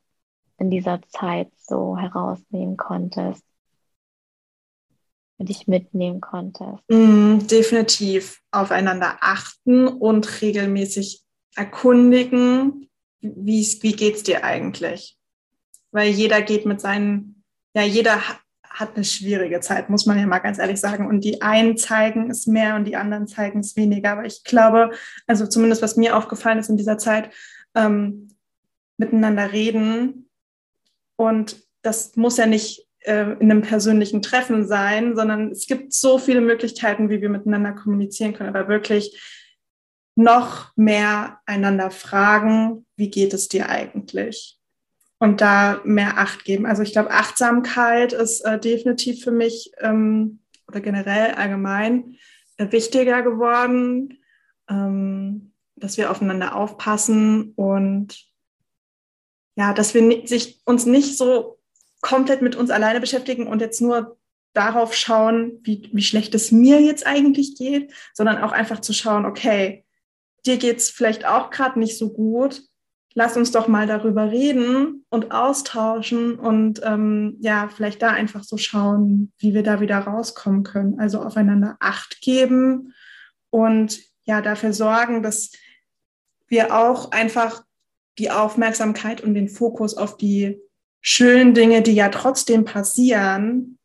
in 0.58 0.70
dieser 0.70 1.02
Zeit 1.10 1.52
so 1.58 1.98
herausnehmen 1.98 2.78
konntest, 2.78 3.44
dich 5.40 5.68
mitnehmen 5.68 6.22
konntest? 6.22 6.84
Mm, 6.90 7.40
definitiv 7.48 8.42
aufeinander 8.52 9.18
achten 9.22 9.88
und 9.88 10.42
regelmäßig 10.42 11.24
erkundigen, 11.56 12.90
wie, 13.20 13.62
wie 13.82 13.94
geht 13.94 14.16
es 14.16 14.24
dir 14.24 14.44
eigentlich? 14.44 15.18
Weil 15.92 16.10
jeder 16.12 16.42
geht 16.42 16.66
mit 16.66 16.82
seinen, 16.82 17.44
ja, 17.76 17.84
jeder 17.84 18.22
hat 18.74 18.96
eine 18.96 19.06
schwierige 19.06 19.60
Zeit, 19.60 19.90
muss 19.90 20.08
man 20.08 20.18
ja 20.18 20.26
mal 20.26 20.40
ganz 20.40 20.58
ehrlich 20.58 20.80
sagen. 20.80 21.08
Und 21.08 21.24
die 21.24 21.42
einen 21.44 21.78
zeigen 21.78 22.32
es 22.32 22.48
mehr 22.48 22.76
und 22.76 22.86
die 22.86 22.96
anderen 22.96 23.28
zeigen 23.28 23.60
es 23.60 23.76
weniger. 23.76 24.14
Aber 24.14 24.26
ich 24.26 24.44
glaube, 24.44 24.92
also 25.28 25.46
zumindest 25.46 25.84
was 25.84 25.96
mir 25.96 26.18
aufgefallen 26.18 26.58
ist 26.58 26.70
in 26.70 26.78
dieser 26.78 26.98
Zeit, 26.98 27.30
ähm, 27.76 28.30
miteinander 28.98 29.52
reden. 29.52 30.28
Und 31.16 31.64
das 31.84 32.16
muss 32.16 32.38
ja 32.38 32.48
nicht 32.48 32.88
äh, 33.02 33.34
in 33.34 33.52
einem 33.52 33.62
persönlichen 33.62 34.24
Treffen 34.24 34.68
sein, 34.68 35.16
sondern 35.16 35.52
es 35.52 35.68
gibt 35.68 35.94
so 35.94 36.18
viele 36.18 36.42
Möglichkeiten, 36.42 37.10
wie 37.10 37.22
wir 37.22 37.30
miteinander 37.30 37.74
kommunizieren 37.74 38.34
können. 38.34 38.56
Aber 38.56 38.68
wirklich 38.68 39.22
noch 40.16 40.76
mehr 40.76 41.40
einander 41.46 41.92
fragen, 41.92 42.86
wie 42.96 43.10
geht 43.10 43.34
es 43.34 43.50
dir 43.50 43.70
eigentlich? 43.70 44.60
Und 45.24 45.40
da 45.40 45.80
mehr 45.86 46.18
Acht 46.18 46.44
geben. 46.44 46.66
Also 46.66 46.84
ich 46.84 46.92
glaube, 46.92 47.12
Achtsamkeit 47.12 48.12
ist 48.12 48.42
äh, 48.42 48.60
definitiv 48.60 49.24
für 49.24 49.32
mich 49.32 49.72
ähm, 49.80 50.42
oder 50.68 50.82
generell 50.82 51.32
allgemein 51.36 52.18
äh, 52.58 52.70
wichtiger 52.74 53.22
geworden, 53.22 54.20
ähm, 54.70 55.54
dass 55.78 55.96
wir 55.96 56.12
aufeinander 56.12 56.58
aufpassen 56.58 57.54
und 57.56 58.22
ja, 59.56 59.74
dass 59.74 59.94
wir 59.94 60.28
sich, 60.28 60.62
uns 60.66 60.86
nicht 60.86 61.18
so 61.18 61.58
komplett 62.02 62.42
mit 62.42 62.58
uns 62.58 62.70
alleine 62.70 63.00
beschäftigen 63.00 63.48
und 63.48 63.62
jetzt 63.62 63.80
nur 63.80 64.18
darauf 64.52 64.94
schauen, 64.94 65.62
wie, 65.64 65.90
wie 65.94 66.04
schlecht 66.04 66.36
es 66.36 66.52
mir 66.52 66.82
jetzt 66.82 67.08
eigentlich 67.08 67.56
geht, 67.56 67.94
sondern 68.14 68.44
auch 68.44 68.52
einfach 68.52 68.82
zu 68.82 68.92
schauen, 68.92 69.26
okay, 69.26 69.86
dir 70.46 70.58
geht 70.58 70.80
es 70.80 70.90
vielleicht 70.90 71.26
auch 71.26 71.50
gerade 71.50 71.80
nicht 71.80 71.98
so 71.98 72.12
gut. 72.12 72.64
Lass 73.16 73.38
uns 73.38 73.52
doch 73.52 73.68
mal 73.68 73.86
darüber 73.86 74.32
reden 74.32 75.06
und 75.10 75.32
austauschen 75.32 76.40
und 76.40 76.82
ähm, 76.84 77.38
ja, 77.40 77.70
vielleicht 77.74 78.02
da 78.02 78.10
einfach 78.10 78.44
so 78.44 78.58
schauen, 78.58 79.32
wie 79.38 79.54
wir 79.54 79.62
da 79.62 79.80
wieder 79.80 80.00
rauskommen 80.00 80.64
können. 80.64 81.00
Also 81.00 81.22
aufeinander 81.22 81.78
Acht 81.80 82.22
geben 82.22 82.94
und 83.52 84.00
ja, 84.26 84.42
dafür 84.42 84.74
sorgen, 84.74 85.22
dass 85.22 85.52
wir 86.48 86.74
auch 86.76 87.12
einfach 87.12 87.64
die 88.18 88.32
Aufmerksamkeit 88.32 89.22
und 89.22 89.34
den 89.34 89.50
Fokus 89.50 89.96
auf 89.96 90.18
die 90.18 90.60
schönen 91.02 91.54
Dinge, 91.54 91.82
die 91.82 91.94
ja 91.94 92.10
trotzdem 92.10 92.66
passieren, 92.66 93.78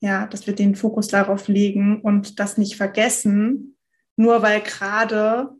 ja, 0.00 0.26
dass 0.26 0.46
wir 0.46 0.54
den 0.54 0.74
Fokus 0.74 1.08
darauf 1.08 1.48
legen 1.48 2.00
und 2.00 2.38
das 2.38 2.58
nicht 2.58 2.76
vergessen, 2.76 3.76
nur 4.16 4.42
weil 4.42 4.60
gerade 4.60 5.50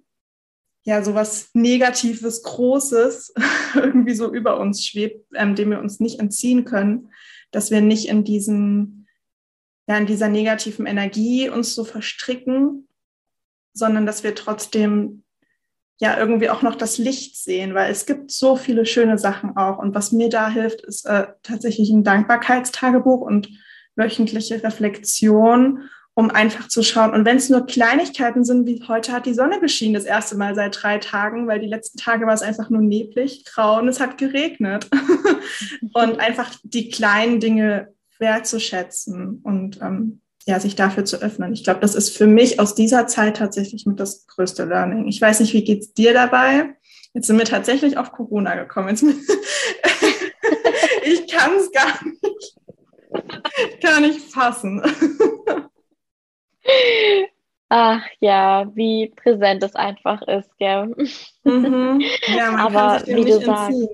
ja 0.84 1.02
sowas 1.02 1.50
Negatives, 1.54 2.42
Großes 2.42 3.34
irgendwie 3.74 4.14
so 4.14 4.32
über 4.32 4.58
uns 4.58 4.84
schwebt, 4.84 5.26
ähm, 5.34 5.54
dem 5.54 5.70
wir 5.70 5.78
uns 5.78 6.00
nicht 6.00 6.18
entziehen 6.18 6.64
können, 6.64 7.10
dass 7.50 7.70
wir 7.70 7.80
nicht 7.80 8.08
in 8.08 8.24
diesen, 8.24 9.06
ja, 9.86 9.96
in 9.96 10.06
dieser 10.06 10.28
negativen 10.28 10.86
Energie 10.86 11.48
uns 11.48 11.74
so 11.74 11.84
verstricken, 11.84 12.88
sondern 13.72 14.06
dass 14.06 14.24
wir 14.24 14.34
trotzdem 14.34 15.22
ja 16.00 16.18
irgendwie 16.18 16.50
auch 16.50 16.62
noch 16.62 16.74
das 16.74 16.98
Licht 16.98 17.36
sehen, 17.36 17.74
weil 17.74 17.90
es 17.90 18.06
gibt 18.06 18.32
so 18.32 18.56
viele 18.56 18.86
schöne 18.86 19.18
Sachen 19.18 19.56
auch. 19.56 19.78
Und 19.78 19.94
was 19.94 20.10
mir 20.10 20.28
da 20.28 20.50
hilft, 20.50 20.80
ist 20.82 21.06
äh, 21.06 21.28
tatsächlich 21.44 21.90
ein 21.90 22.02
Dankbarkeitstagebuch 22.02 23.20
und 23.20 23.48
wöchentliche 23.94 24.62
Reflexion, 24.64 25.88
um 26.14 26.30
einfach 26.30 26.68
zu 26.68 26.82
schauen. 26.82 27.12
Und 27.12 27.24
wenn 27.24 27.38
es 27.38 27.48
nur 27.48 27.66
Kleinigkeiten 27.66 28.44
sind, 28.44 28.66
wie 28.66 28.82
heute 28.86 29.12
hat 29.12 29.24
die 29.24 29.34
Sonne 29.34 29.60
geschienen, 29.60 29.94
das 29.94 30.04
erste 30.04 30.36
Mal 30.36 30.54
seit 30.54 30.82
drei 30.82 30.98
Tagen, 30.98 31.46
weil 31.46 31.60
die 31.60 31.66
letzten 31.66 31.98
Tage 31.98 32.26
war 32.26 32.34
es 32.34 32.42
einfach 32.42 32.68
nur 32.68 32.82
neblig, 32.82 33.44
grau 33.44 33.78
und 33.78 33.88
es 33.88 34.00
hat 34.00 34.18
geregnet. 34.18 34.88
und 35.94 36.20
einfach 36.20 36.50
die 36.62 36.90
kleinen 36.90 37.40
Dinge 37.40 37.94
wertzuschätzen 38.18 39.40
und 39.42 39.80
ähm, 39.80 40.20
ja, 40.46 40.60
sich 40.60 40.74
dafür 40.74 41.04
zu 41.04 41.22
öffnen. 41.22 41.52
Ich 41.52 41.64
glaube, 41.64 41.80
das 41.80 41.94
ist 41.94 42.16
für 42.16 42.26
mich 42.26 42.60
aus 42.60 42.74
dieser 42.74 43.06
Zeit 43.06 43.36
tatsächlich 43.36 43.86
mit 43.86 44.00
das 44.00 44.26
größte 44.26 44.64
Learning. 44.64 45.08
Ich 45.08 45.20
weiß 45.20 45.40
nicht, 45.40 45.54
wie 45.54 45.64
geht's 45.64 45.92
dir 45.92 46.12
dabei? 46.12 46.74
Jetzt 47.14 47.26
sind 47.26 47.38
wir 47.38 47.44
tatsächlich 47.44 47.96
auf 47.96 48.12
Corona 48.12 48.54
gekommen. 48.56 48.96
ich 51.04 51.30
kann 51.30 51.52
es 51.56 51.70
gar 51.70 52.00
nicht, 52.04 53.80
gar 53.82 54.00
nicht 54.00 54.20
fassen. 54.32 54.82
Ach 57.74 58.02
ja, 58.20 58.70
wie 58.74 59.08
präsent 59.16 59.62
es 59.62 59.74
einfach 59.74 60.20
ist, 60.20 60.58
gell? 60.58 60.94
Mhm. 61.42 62.02
Ja, 62.26 62.50
man 62.50 62.60
aber 62.60 62.72
kann 62.72 63.04
sich 63.06 63.16
wie 63.16 63.24
du 63.24 63.40
sagst, 63.40 63.88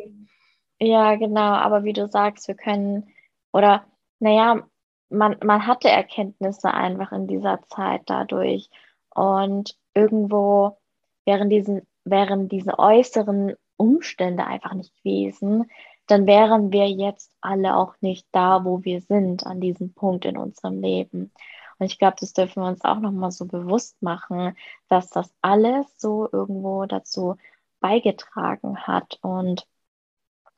ja, 0.81 1.15
genau, 1.15 1.53
aber 1.53 1.85
wie 1.85 1.93
du 1.93 2.09
sagst, 2.09 2.49
wir 2.49 2.57
können, 2.57 3.09
oder 3.53 3.85
naja, 4.19 4.67
man, 5.11 5.37
man 5.45 5.65
hatte 5.69 5.89
Erkenntnisse 5.89 6.75
einfach 6.75 7.13
in 7.13 7.29
dieser 7.29 7.61
Zeit 7.69 8.03
dadurch. 8.07 8.69
Und 9.15 9.77
irgendwo 9.95 10.77
wären, 11.25 11.49
diesen, 11.49 11.87
wären 12.05 12.49
diese 12.49 12.81
äußeren 12.81 13.55
Umstände 13.77 14.45
einfach 14.45 14.75
nicht 14.75 14.93
gewesen, 14.97 15.71
dann 16.09 16.27
wären 16.27 16.73
wir 16.73 16.89
jetzt 16.89 17.31
alle 17.41 17.77
auch 17.77 17.95
nicht 18.01 18.27
da, 18.33 18.65
wo 18.65 18.83
wir 18.83 19.03
sind, 19.03 19.47
an 19.47 19.61
diesem 19.61 19.95
Punkt 19.95 20.25
in 20.25 20.37
unserem 20.37 20.81
Leben. 20.81 21.31
Und 21.79 21.87
ich 21.87 21.99
glaube, 21.99 22.17
das 22.21 22.33
dürfen 22.33 22.63
wir 22.63 22.69
uns 22.69 22.85
auch 22.85 23.01
nochmal 23.01 23.31
so 23.31 23.47
bewusst 23.47 24.01
machen, 24.03 24.57
dass 24.89 25.11
das 25.11 25.33
alles 25.43 25.87
so 25.99 26.29
irgendwo 26.31 26.87
dazu 26.87 27.37
beigetragen 27.81 28.79
hat. 28.87 29.19
Und 29.23 29.67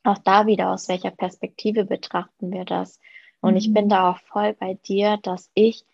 auch 0.02 0.18
da 0.18 0.46
wieder, 0.46 0.70
aus 0.70 0.88
welcher 0.88 1.10
Perspektive 1.10 1.84
betrachten 1.84 2.52
wir 2.52 2.64
das? 2.64 2.98
Und 3.40 3.52
mhm. 3.52 3.58
ich 3.58 3.72
bin 3.72 3.86
mhm. 3.86 3.90
da 3.90 4.10
auch 4.10 4.18
voll 4.18 4.54
bei 4.54 4.74
dir, 4.74 5.18
dass 5.22 5.50
ich 5.54 5.84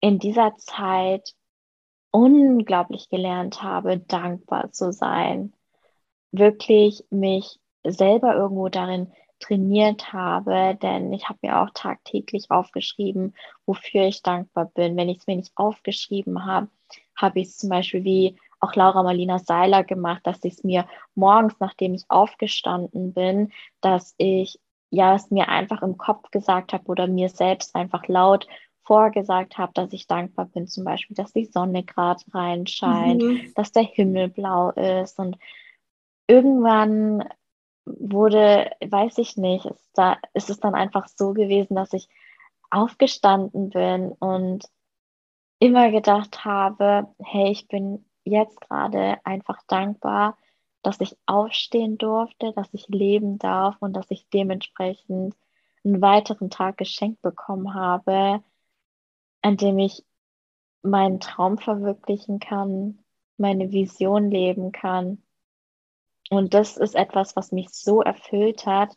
in 0.00 0.18
dieser 0.18 0.56
Zeit 0.56 1.34
unglaublich 2.10 3.08
gelernt 3.08 3.62
habe, 3.62 3.98
dankbar 3.98 4.72
zu 4.72 4.92
sein. 4.92 5.52
Wirklich 6.32 7.04
mich 7.10 7.58
selber 7.84 8.34
irgendwo 8.34 8.68
darin 8.68 9.12
trainiert 9.40 10.12
habe, 10.12 10.78
denn 10.80 11.12
ich 11.12 11.28
habe 11.28 11.38
mir 11.42 11.60
auch 11.60 11.70
tagtäglich 11.74 12.50
aufgeschrieben, 12.50 13.34
wofür 13.66 14.04
ich 14.04 14.22
dankbar 14.22 14.66
bin. 14.66 14.96
Wenn 14.96 15.08
ich 15.08 15.18
es 15.18 15.26
mir 15.26 15.36
nicht 15.36 15.52
aufgeschrieben 15.56 16.44
habe, 16.44 16.68
habe 17.16 17.40
ich 17.40 17.48
es 17.48 17.58
zum 17.58 17.70
Beispiel 17.70 18.04
wie 18.04 18.36
auch 18.60 18.74
Laura 18.74 19.02
Marlina 19.02 19.38
Seiler 19.38 19.84
gemacht, 19.84 20.20
dass 20.24 20.44
ich 20.44 20.54
es 20.54 20.64
mir 20.64 20.86
morgens, 21.14 21.54
nachdem 21.60 21.94
ich 21.94 22.04
aufgestanden 22.08 23.14
bin, 23.14 23.52
dass 23.80 24.14
ich 24.18 24.60
ja 24.90 25.14
es 25.14 25.30
mir 25.30 25.48
einfach 25.48 25.82
im 25.82 25.96
Kopf 25.96 26.30
gesagt 26.30 26.72
habe 26.72 26.84
oder 26.86 27.06
mir 27.06 27.28
selbst 27.30 27.74
einfach 27.74 28.06
laut 28.06 28.46
vorgesagt 28.82 29.56
habe, 29.56 29.72
dass 29.74 29.92
ich 29.92 30.06
dankbar 30.06 30.46
bin, 30.46 30.66
zum 30.66 30.84
Beispiel, 30.84 31.14
dass 31.14 31.32
die 31.32 31.44
Sonne 31.44 31.84
gerade 31.84 32.22
reinscheint, 32.32 33.22
mhm. 33.22 33.52
dass 33.54 33.72
der 33.72 33.84
Himmel 33.84 34.28
blau 34.28 34.70
ist 34.70 35.18
und 35.18 35.38
irgendwann 36.26 37.24
wurde, 37.98 38.70
weiß 38.80 39.18
ich 39.18 39.36
nicht, 39.36 39.66
ist, 39.66 39.90
da, 39.94 40.18
ist 40.34 40.50
es 40.50 40.60
dann 40.60 40.74
einfach 40.74 41.08
so 41.08 41.32
gewesen, 41.32 41.74
dass 41.74 41.92
ich 41.92 42.08
aufgestanden 42.70 43.70
bin 43.70 44.12
und 44.12 44.64
immer 45.58 45.90
gedacht 45.90 46.44
habe, 46.44 47.08
hey, 47.18 47.50
ich 47.50 47.68
bin 47.68 48.04
jetzt 48.24 48.60
gerade 48.60 49.18
einfach 49.24 49.60
dankbar, 49.66 50.36
dass 50.82 51.00
ich 51.00 51.16
aufstehen 51.26 51.98
durfte, 51.98 52.52
dass 52.54 52.72
ich 52.72 52.88
leben 52.88 53.38
darf 53.38 53.76
und 53.80 53.92
dass 53.94 54.10
ich 54.10 54.28
dementsprechend 54.30 55.36
einen 55.84 56.00
weiteren 56.02 56.50
Tag 56.50 56.78
geschenkt 56.78 57.22
bekommen 57.22 57.74
habe, 57.74 58.42
an 59.42 59.56
dem 59.56 59.78
ich 59.78 60.04
meinen 60.82 61.20
Traum 61.20 61.58
verwirklichen 61.58 62.38
kann, 62.38 63.04
meine 63.36 63.72
Vision 63.72 64.30
leben 64.30 64.72
kann. 64.72 65.22
Und 66.30 66.54
das 66.54 66.76
ist 66.76 66.94
etwas, 66.94 67.36
was 67.36 67.52
mich 67.52 67.70
so 67.70 68.02
erfüllt 68.02 68.64
hat. 68.64 68.96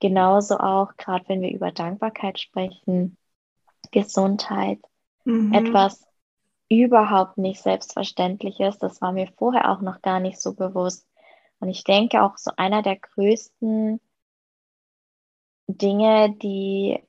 Genauso 0.00 0.58
auch, 0.58 0.96
gerade 0.96 1.24
wenn 1.28 1.40
wir 1.40 1.50
über 1.50 1.72
Dankbarkeit 1.72 2.38
sprechen, 2.38 3.16
Gesundheit, 3.90 4.78
mhm. 5.24 5.52
etwas 5.52 6.06
überhaupt 6.68 7.38
nicht 7.38 7.60
Selbstverständliches. 7.60 8.78
Das 8.78 9.00
war 9.00 9.12
mir 9.12 9.28
vorher 9.38 9.70
auch 9.70 9.80
noch 9.80 10.02
gar 10.02 10.20
nicht 10.20 10.40
so 10.40 10.54
bewusst. 10.54 11.08
Und 11.58 11.70
ich 11.70 11.84
denke 11.84 12.22
auch 12.22 12.36
so 12.36 12.50
einer 12.56 12.82
der 12.82 12.96
größten 12.96 13.98
Dinge, 15.68 16.36
die 16.36 17.02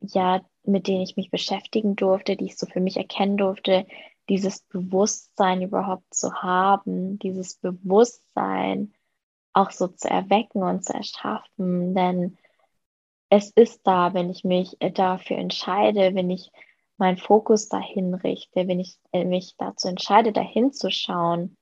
ja, 0.00 0.40
mit 0.62 0.86
denen 0.86 1.02
ich 1.02 1.16
mich 1.16 1.30
beschäftigen 1.30 1.94
durfte, 1.94 2.36
die 2.36 2.46
ich 2.46 2.56
so 2.56 2.66
für 2.66 2.80
mich 2.80 2.96
erkennen 2.96 3.36
durfte, 3.36 3.86
dieses 4.28 4.60
Bewusstsein 4.62 5.62
überhaupt 5.62 6.14
zu 6.14 6.32
haben, 6.42 7.18
dieses 7.18 7.56
Bewusstsein 7.56 8.94
auch 9.52 9.70
so 9.70 9.88
zu 9.88 10.08
erwecken 10.08 10.62
und 10.62 10.84
zu 10.84 10.94
erschaffen. 10.94 11.94
Denn 11.94 12.38
es 13.28 13.50
ist 13.50 13.86
da, 13.86 14.14
wenn 14.14 14.30
ich 14.30 14.44
mich 14.44 14.76
dafür 14.94 15.38
entscheide, 15.38 16.14
wenn 16.14 16.30
ich 16.30 16.50
meinen 16.96 17.16
Fokus 17.16 17.68
dahin 17.68 18.14
richte, 18.14 18.68
wenn 18.68 18.80
ich 18.80 18.98
mich 19.12 19.54
dazu 19.56 19.88
entscheide, 19.88 20.32
dahin 20.32 20.72
zu 20.72 20.90
schauen, 20.90 21.56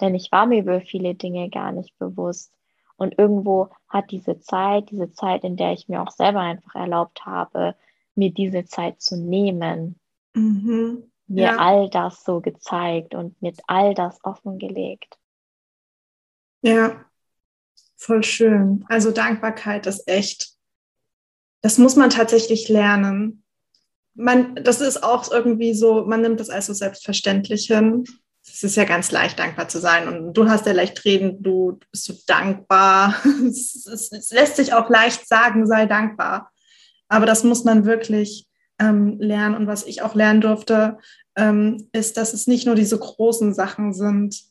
denn 0.00 0.14
ich 0.14 0.30
war 0.30 0.46
mir 0.46 0.60
über 0.60 0.80
viele 0.80 1.14
Dinge 1.14 1.50
gar 1.50 1.72
nicht 1.72 1.98
bewusst. 1.98 2.52
Und 2.96 3.18
irgendwo 3.18 3.70
hat 3.88 4.10
diese 4.10 4.38
Zeit, 4.38 4.90
diese 4.90 5.12
Zeit, 5.12 5.44
in 5.44 5.56
der 5.56 5.72
ich 5.72 5.88
mir 5.88 6.02
auch 6.02 6.10
selber 6.10 6.40
einfach 6.40 6.74
erlaubt 6.74 7.26
habe, 7.26 7.74
mir 8.14 8.32
diese 8.32 8.64
Zeit 8.64 9.00
zu 9.02 9.16
nehmen, 9.16 9.98
mhm. 10.34 11.10
mir 11.26 11.44
ja. 11.44 11.56
all 11.56 11.90
das 11.90 12.24
so 12.24 12.40
gezeigt 12.40 13.14
und 13.14 13.40
mit 13.42 13.60
all 13.66 13.94
das 13.94 14.22
offengelegt. 14.24 15.18
Ja, 16.62 17.05
voll 17.96 18.22
schön. 18.22 18.84
Also 18.88 19.10
Dankbarkeit 19.10 19.86
ist 19.86 20.06
echt, 20.06 20.50
das 21.62 21.78
muss 21.78 21.96
man 21.96 22.10
tatsächlich 22.10 22.68
lernen. 22.68 23.44
Man, 24.14 24.54
das 24.56 24.80
ist 24.80 25.02
auch 25.02 25.30
irgendwie 25.30 25.74
so, 25.74 26.04
man 26.06 26.22
nimmt 26.22 26.40
das 26.40 26.50
als 26.50 26.66
so 26.66 26.72
selbstverständlich 26.72 27.66
hin 27.66 28.04
es 28.48 28.62
ist 28.62 28.76
ja 28.76 28.84
ganz 28.84 29.10
leicht, 29.10 29.38
dankbar 29.38 29.68
zu 29.68 29.80
sein. 29.80 30.08
Und 30.08 30.34
du 30.34 30.48
hast 30.48 30.66
ja 30.66 30.72
leicht 30.72 31.04
reden, 31.04 31.42
du 31.42 31.78
bist 31.90 32.04
so 32.04 32.14
dankbar. 32.26 33.14
Es, 33.46 33.86
es, 33.86 34.12
es, 34.12 34.30
lässt 34.30 34.56
sich 34.56 34.72
auch 34.72 34.88
leicht 34.88 35.28
sagen, 35.28 35.66
sei 35.66 35.86
dankbar. 35.86 36.50
Aber 37.08 37.26
das 37.26 37.44
muss 37.44 37.64
man 37.64 37.84
wirklich 37.84 38.46
ähm, 38.78 39.18
lernen. 39.20 39.54
Und 39.54 39.66
was 39.66 39.84
ich 39.84 40.02
auch 40.02 40.14
lernen 40.14 40.40
durfte, 40.40 40.98
ähm, 41.36 41.88
ist, 41.92 42.16
dass 42.16 42.32
es 42.32 42.46
nicht 42.46 42.66
nur 42.66 42.74
diese 42.74 42.98
großen 42.98 43.54
Sachen 43.54 43.92
sind, 43.92 44.42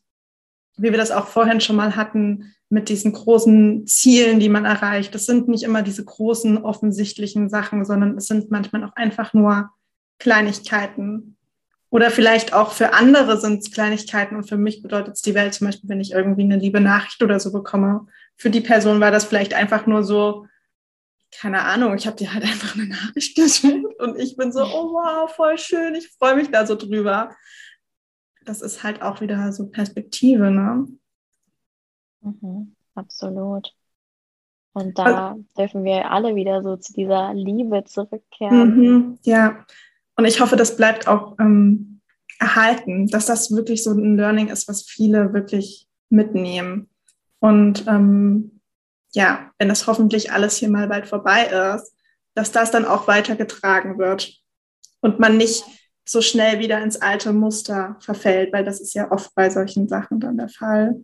wie 0.77 0.91
wir 0.91 0.97
das 0.97 1.11
auch 1.11 1.27
vorhin 1.27 1.61
schon 1.61 1.75
mal 1.75 1.95
hatten, 1.95 2.53
mit 2.75 2.89
diesen 2.89 3.13
großen 3.13 3.87
Zielen, 3.87 4.39
die 4.39 4.49
man 4.49 4.65
erreicht. 4.65 5.15
Das 5.15 5.25
sind 5.25 5.47
nicht 5.47 5.63
immer 5.63 5.81
diese 5.81 6.05
großen 6.05 6.59
offensichtlichen 6.59 7.49
Sachen, 7.49 7.85
sondern 7.85 8.17
es 8.17 8.27
sind 8.27 8.51
manchmal 8.51 8.83
auch 8.83 8.95
einfach 8.95 9.33
nur 9.33 9.71
Kleinigkeiten, 10.19 11.35
oder 11.95 12.11
vielleicht 12.11 12.51
auch 12.51 12.73
für 12.73 12.93
andere 12.93 13.39
sind 13.39 13.59
es 13.59 13.71
Kleinigkeiten 13.71 14.35
und 14.35 14.49
für 14.49 14.57
mich 14.57 14.81
bedeutet 14.81 15.15
es 15.15 15.21
die 15.21 15.33
Welt, 15.33 15.53
zum 15.53 15.67
Beispiel, 15.67 15.89
wenn 15.89 16.01
ich 16.01 16.11
irgendwie 16.11 16.43
eine 16.43 16.57
liebe 16.57 16.81
Nachricht 16.81 17.23
oder 17.23 17.39
so 17.39 17.53
bekomme. 17.53 18.07
Für 18.35 18.49
die 18.49 18.59
Person 18.59 18.99
war 18.99 19.11
das 19.11 19.23
vielleicht 19.23 19.53
einfach 19.53 19.85
nur 19.85 20.03
so, 20.03 20.45
keine 21.31 21.61
Ahnung, 21.61 21.95
ich 21.95 22.05
habe 22.05 22.17
dir 22.17 22.33
halt 22.33 22.43
einfach 22.43 22.75
eine 22.75 22.87
Nachricht 22.87 23.35
geschickt 23.37 23.85
und 23.99 24.19
ich 24.19 24.35
bin 24.35 24.51
so, 24.51 24.63
oh 24.63 24.91
wow, 24.91 25.33
voll 25.33 25.57
schön, 25.57 25.95
ich 25.95 26.09
freue 26.19 26.35
mich 26.35 26.51
da 26.51 26.65
so 26.65 26.75
drüber. 26.75 27.33
das 28.43 28.61
ist 28.61 28.83
halt 28.83 29.01
auch 29.01 29.21
wieder 29.21 29.53
so 29.53 29.67
Perspektive, 29.67 30.51
ne? 30.51 30.87
Mhm, 32.25 32.75
absolut. 32.95 33.73
Und 34.73 34.97
da 34.97 35.29
also, 35.29 35.45
dürfen 35.57 35.83
wir 35.83 36.11
alle 36.11 36.35
wieder 36.35 36.61
so 36.61 36.75
zu 36.75 36.91
dieser 36.91 37.33
Liebe 37.33 37.83
zurückkehren. 37.85 38.75
Mhm, 38.75 39.19
ja, 39.23 39.65
und 40.17 40.25
ich 40.25 40.41
hoffe, 40.41 40.55
das 40.55 40.75
bleibt 40.75 41.07
auch 41.07 41.37
ähm, 41.39 42.01
erhalten, 42.39 43.07
dass 43.07 43.25
das 43.25 43.51
wirklich 43.51 43.83
so 43.83 43.91
ein 43.91 44.17
Learning 44.17 44.47
ist, 44.47 44.67
was 44.67 44.83
viele 44.83 45.33
wirklich 45.33 45.87
mitnehmen. 46.09 46.89
Und 47.39 47.87
ähm, 47.87 48.61
ja, 49.13 49.51
wenn 49.57 49.69
das 49.69 49.87
hoffentlich 49.87 50.31
alles 50.31 50.57
hier 50.57 50.69
mal 50.69 50.87
bald 50.87 51.07
vorbei 51.07 51.45
ist, 51.45 51.93
dass 52.33 52.51
das 52.51 52.71
dann 52.71 52.85
auch 52.85 53.07
weitergetragen 53.07 53.97
wird 53.97 54.41
und 54.99 55.19
man 55.19 55.37
nicht 55.37 55.63
so 56.03 56.21
schnell 56.21 56.59
wieder 56.59 56.81
ins 56.83 56.97
alte 57.01 57.33
Muster 57.33 57.97
verfällt, 57.99 58.51
weil 58.51 58.65
das 58.65 58.81
ist 58.81 58.93
ja 58.93 59.11
oft 59.11 59.33
bei 59.35 59.49
solchen 59.49 59.87
Sachen 59.87 60.19
dann 60.19 60.37
der 60.37 60.49
Fall. 60.49 61.03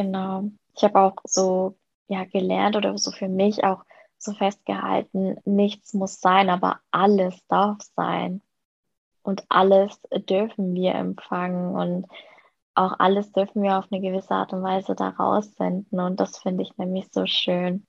Genau. 0.00 0.50
Ich 0.74 0.82
habe 0.82 0.98
auch 0.98 1.16
so 1.24 1.76
ja 2.08 2.24
gelernt 2.24 2.74
oder 2.74 2.96
so 2.96 3.10
für 3.10 3.28
mich 3.28 3.64
auch 3.64 3.84
so 4.16 4.32
festgehalten, 4.32 5.36
nichts 5.44 5.92
muss 5.92 6.20
sein, 6.20 6.48
aber 6.48 6.80
alles 6.90 7.34
darf 7.48 7.78
sein. 7.96 8.40
Und 9.22 9.44
alles 9.50 10.00
dürfen 10.28 10.74
wir 10.74 10.94
empfangen 10.94 11.74
und 11.74 12.06
auch 12.74 12.98
alles 12.98 13.30
dürfen 13.32 13.62
wir 13.62 13.78
auf 13.78 13.86
eine 13.90 14.00
gewisse 14.00 14.30
Art 14.30 14.54
und 14.54 14.62
Weise 14.62 14.94
da 14.94 15.10
raussenden. 15.10 16.00
Und 16.00 16.18
das 16.18 16.38
finde 16.38 16.62
ich 16.62 16.76
nämlich 16.78 17.08
so 17.12 17.26
schön. 17.26 17.86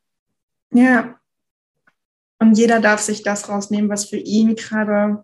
Ja. 0.73 1.15
Und 2.39 2.57
jeder 2.57 2.81
darf 2.81 2.99
sich 2.99 3.23
das 3.23 3.47
rausnehmen, 3.47 3.89
was 3.89 4.09
für 4.09 4.17
ihn 4.17 4.55
gerade 4.55 5.23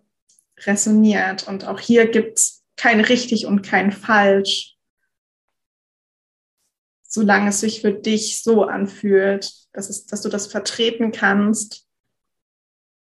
resoniert. 0.60 1.46
Und 1.46 1.66
auch 1.66 1.80
hier 1.80 2.10
gibt 2.10 2.38
es 2.38 2.64
kein 2.76 3.00
richtig 3.00 3.44
und 3.44 3.60
kein 3.60 3.92
falsch. 3.92 4.77
Solange 7.10 7.48
es 7.48 7.60
sich 7.60 7.80
für 7.80 7.92
dich 7.92 8.42
so 8.42 8.64
anfühlt, 8.64 9.50
dass, 9.72 9.88
es, 9.88 10.04
dass 10.04 10.20
du 10.20 10.28
das 10.28 10.46
vertreten 10.46 11.10
kannst, 11.10 11.86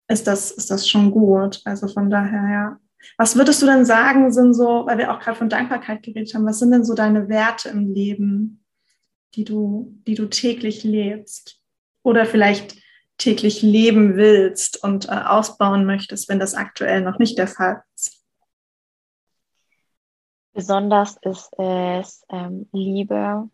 ist 0.08 0.26
das, 0.26 0.52
ist 0.52 0.72
das 0.72 0.90
schon 0.90 1.12
gut. 1.12 1.62
Also 1.66 1.88
von 1.90 2.10
daher, 2.10 2.50
ja. 2.50 2.80
Was 3.18 3.36
würdest 3.36 3.62
du 3.62 3.66
denn 3.66 3.86
sagen, 3.86 4.32
sind 4.32 4.54
so, 4.54 4.86
weil 4.86 4.98
wir 4.98 5.14
auch 5.14 5.20
gerade 5.20 5.38
von 5.38 5.50
Dankbarkeit 5.50 6.02
geredet 6.02 6.34
haben, 6.34 6.46
was 6.46 6.60
sind 6.60 6.72
denn 6.72 6.86
so 6.86 6.94
deine 6.94 7.28
Werte 7.28 7.70
im 7.70 7.94
Leben, 7.94 8.64
die 9.36 9.44
du, 9.44 9.94
die 10.08 10.16
du 10.16 10.28
täglich 10.28 10.84
lebst? 10.84 11.62
Oder 12.02 12.26
vielleicht 12.26 12.78
täglich 13.18 13.62
leben 13.62 14.16
willst 14.16 14.82
und 14.82 15.10
äh, 15.10 15.12
ausbauen 15.12 15.86
möchtest, 15.86 16.30
wenn 16.30 16.40
das 16.40 16.56
aktuell 16.56 17.02
noch 17.02 17.20
nicht 17.20 17.38
der 17.38 17.48
Fall 17.48 17.84
ist? 17.96 18.24
Besonders 20.54 21.18
ist 21.22 21.50
es 21.58 22.24
ähm, 22.30 22.70
Liebe, 22.72 23.50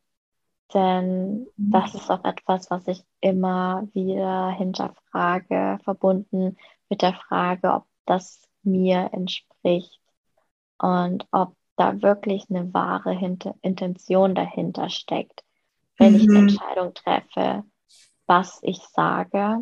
denn 0.73 1.47
mhm. 1.57 1.71
das 1.71 1.95
ist 1.95 2.09
auch 2.09 2.23
etwas, 2.23 2.69
was 2.71 2.87
ich 2.87 3.03
immer 3.21 3.87
wieder 3.93 4.49
hinterfrage, 4.49 5.79
verbunden 5.83 6.57
mit 6.89 7.01
der 7.01 7.13
Frage, 7.13 7.73
ob 7.73 7.85
das 8.05 8.47
mir 8.63 9.09
entspricht 9.13 10.01
und 10.77 11.27
ob 11.31 11.55
da 11.75 12.01
wirklich 12.01 12.49
eine 12.49 12.73
wahre 12.73 13.11
Hinter 13.11 13.55
Intention 13.61 14.33
dahinter 14.33 14.89
steckt, 14.89 15.43
wenn 15.97 16.13
mhm. 16.13 16.19
ich 16.19 16.29
eine 16.29 16.39
Entscheidung 16.39 16.93
treffe, 16.93 17.63
was 18.25 18.59
ich 18.63 18.79
sage. 18.79 19.59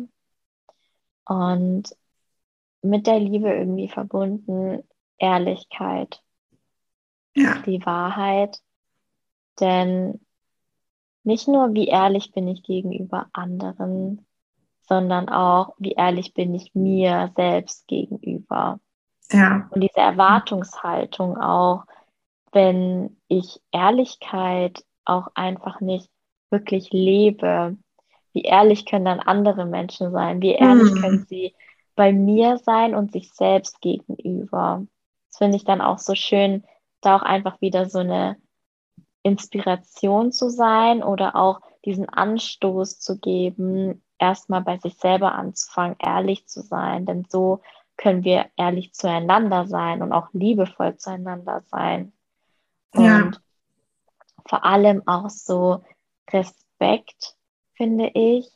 Und 1.26 1.96
mit 2.82 3.06
der 3.06 3.18
Liebe 3.18 3.50
irgendwie 3.50 3.88
verbunden 3.88 4.82
Ehrlichkeit, 5.18 6.22
ja. 7.34 7.58
die 7.62 7.84
Wahrheit. 7.84 8.60
Denn 9.60 10.20
nicht 11.24 11.48
nur, 11.48 11.74
wie 11.74 11.88
ehrlich 11.88 12.32
bin 12.32 12.48
ich 12.48 12.62
gegenüber 12.62 13.26
anderen, 13.32 14.26
sondern 14.86 15.28
auch, 15.28 15.74
wie 15.78 15.92
ehrlich 15.92 16.34
bin 16.34 16.54
ich 16.54 16.74
mir 16.74 17.32
selbst 17.34 17.88
gegenüber. 17.88 18.78
Ja. 19.32 19.68
Und 19.70 19.80
diese 19.80 20.00
Erwartungshaltung 20.00 21.38
auch, 21.38 21.84
wenn 22.52 23.16
ich 23.28 23.60
Ehrlichkeit 23.72 24.84
auch 25.04 25.28
einfach 25.34 25.80
nicht 25.80 26.08
wirklich 26.50 26.92
lebe, 26.92 27.76
wie 28.32 28.42
ehrlich 28.42 28.84
können 28.84 29.04
dann 29.04 29.20
andere 29.20 29.64
Menschen 29.64 30.10
sein? 30.10 30.42
Wie 30.42 30.52
ehrlich 30.52 30.90
hm. 30.90 31.00
können 31.00 31.26
sie 31.28 31.54
bei 31.94 32.12
mir 32.12 32.58
sein 32.58 32.94
und 32.94 33.12
sich 33.12 33.32
selbst 33.32 33.80
gegenüber? 33.80 34.84
Das 35.30 35.38
finde 35.38 35.56
ich 35.56 35.64
dann 35.64 35.80
auch 35.80 35.98
so 35.98 36.14
schön, 36.14 36.64
da 37.00 37.16
auch 37.16 37.22
einfach 37.22 37.60
wieder 37.60 37.88
so 37.88 38.00
eine 38.00 38.36
Inspiration 39.24 40.30
zu 40.30 40.50
sein 40.50 41.02
oder 41.02 41.34
auch 41.34 41.60
diesen 41.84 42.08
Anstoß 42.08 43.00
zu 43.00 43.18
geben, 43.18 44.02
erstmal 44.18 44.60
bei 44.60 44.78
sich 44.78 44.94
selber 44.96 45.32
anzufangen, 45.32 45.96
ehrlich 45.98 46.46
zu 46.46 46.60
sein. 46.62 47.06
Denn 47.06 47.26
so 47.28 47.60
können 47.96 48.22
wir 48.22 48.46
ehrlich 48.56 48.92
zueinander 48.92 49.66
sein 49.66 50.02
und 50.02 50.12
auch 50.12 50.28
liebevoll 50.32 50.96
zueinander 50.96 51.62
sein. 51.62 52.12
Ja. 52.94 53.22
Und 53.22 53.40
vor 54.46 54.64
allem 54.64 55.02
auch 55.06 55.30
so 55.30 55.82
Respekt, 56.30 57.36
finde 57.72 58.10
ich, 58.14 58.46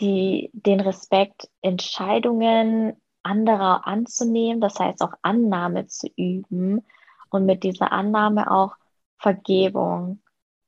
die, 0.00 0.50
den 0.52 0.80
Respekt, 0.80 1.48
Entscheidungen 1.62 2.96
anderer 3.24 3.86
anzunehmen, 3.86 4.60
das 4.60 4.78
heißt 4.78 5.02
auch 5.02 5.14
Annahme 5.22 5.88
zu 5.88 6.08
üben 6.16 6.86
und 7.30 7.44
mit 7.44 7.64
dieser 7.64 7.90
Annahme 7.90 8.50
auch 8.50 8.76
Vergebung. 9.18 10.20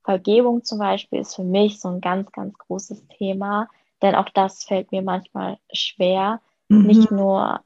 Vergebung 0.02 0.64
zum 0.64 0.78
Beispiel 0.78 1.20
ist 1.20 1.36
für 1.36 1.44
mich 1.44 1.80
so 1.80 1.88
ein 1.88 2.00
ganz, 2.00 2.30
ganz 2.32 2.56
großes 2.58 3.06
Thema, 3.08 3.68
denn 4.02 4.14
auch 4.14 4.28
das 4.30 4.64
fällt 4.64 4.92
mir 4.92 5.02
manchmal 5.02 5.58
schwer, 5.72 6.40
mhm. 6.68 6.86
nicht 6.86 7.10
nur, 7.10 7.60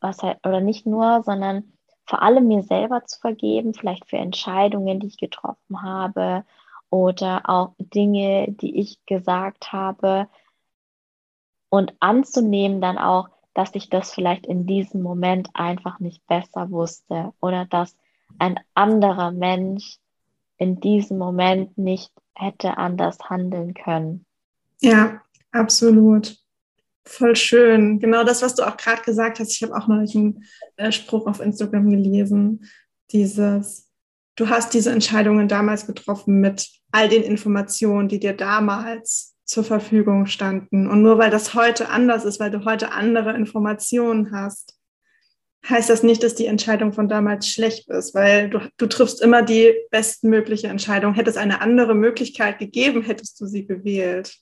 was 0.00 0.22
halt, 0.22 0.38
oder 0.46 0.60
nicht 0.60 0.86
nur, 0.86 1.22
sondern 1.24 1.72
vor 2.04 2.22
allem 2.22 2.46
mir 2.46 2.62
selber 2.62 3.04
zu 3.04 3.20
vergeben, 3.20 3.74
vielleicht 3.74 4.06
für 4.06 4.16
Entscheidungen, 4.16 5.00
die 5.00 5.08
ich 5.08 5.18
getroffen 5.18 5.82
habe 5.82 6.44
oder 6.90 7.48
auch 7.48 7.74
Dinge, 7.78 8.46
die 8.48 8.78
ich 8.78 9.04
gesagt 9.06 9.72
habe 9.72 10.28
und 11.68 11.94
anzunehmen 12.00 12.80
dann 12.80 12.98
auch, 12.98 13.28
dass 13.54 13.74
ich 13.74 13.90
das 13.90 14.12
vielleicht 14.12 14.46
in 14.46 14.66
diesem 14.66 15.02
Moment 15.02 15.50
einfach 15.54 16.00
nicht 16.00 16.26
besser 16.26 16.70
wusste 16.70 17.32
oder 17.40 17.66
dass 17.66 17.96
ein 18.38 18.58
anderer 18.74 19.32
Mensch 19.32 19.98
in 20.58 20.80
diesem 20.80 21.18
Moment 21.18 21.78
nicht 21.78 22.12
hätte 22.34 22.76
anders 22.76 23.18
handeln 23.28 23.74
können. 23.74 24.26
Ja, 24.80 25.22
absolut. 25.52 26.36
Voll 27.04 27.36
schön. 27.36 28.00
Genau 28.00 28.22
das, 28.22 28.42
was 28.42 28.54
du 28.54 28.64
auch 28.64 28.76
gerade 28.76 29.02
gesagt 29.02 29.40
hast. 29.40 29.52
Ich 29.52 29.62
habe 29.62 29.74
auch 29.74 29.88
neulich 29.88 30.14
einen 30.14 30.44
äh, 30.76 30.92
Spruch 30.92 31.26
auf 31.26 31.40
Instagram 31.40 31.88
gelesen. 31.90 32.64
Dieses, 33.10 33.88
du 34.36 34.48
hast 34.48 34.74
diese 34.74 34.92
Entscheidungen 34.92 35.48
damals 35.48 35.86
getroffen 35.86 36.40
mit 36.40 36.68
all 36.92 37.08
den 37.08 37.22
Informationen, 37.22 38.08
die 38.08 38.20
dir 38.20 38.34
damals 38.34 39.36
zur 39.44 39.64
Verfügung 39.64 40.26
standen. 40.26 40.86
Und 40.86 41.02
nur 41.02 41.16
weil 41.18 41.30
das 41.30 41.54
heute 41.54 41.88
anders 41.88 42.24
ist, 42.24 42.38
weil 42.38 42.50
du 42.50 42.64
heute 42.66 42.92
andere 42.92 43.34
Informationen 43.34 44.30
hast, 44.32 44.77
heißt 45.66 45.90
das 45.90 46.02
nicht, 46.02 46.22
dass 46.22 46.34
die 46.34 46.46
Entscheidung 46.46 46.92
von 46.92 47.08
damals 47.08 47.48
schlecht 47.48 47.88
ist, 47.88 48.14
weil 48.14 48.50
du, 48.50 48.60
du 48.76 48.86
triffst 48.86 49.20
immer 49.20 49.42
die 49.42 49.74
bestmögliche 49.90 50.68
Entscheidung. 50.68 51.14
Hätte 51.14 51.30
es 51.30 51.36
eine 51.36 51.60
andere 51.60 51.94
Möglichkeit 51.94 52.58
gegeben, 52.58 53.02
hättest 53.02 53.40
du 53.40 53.46
sie 53.46 53.66
gewählt. 53.66 54.38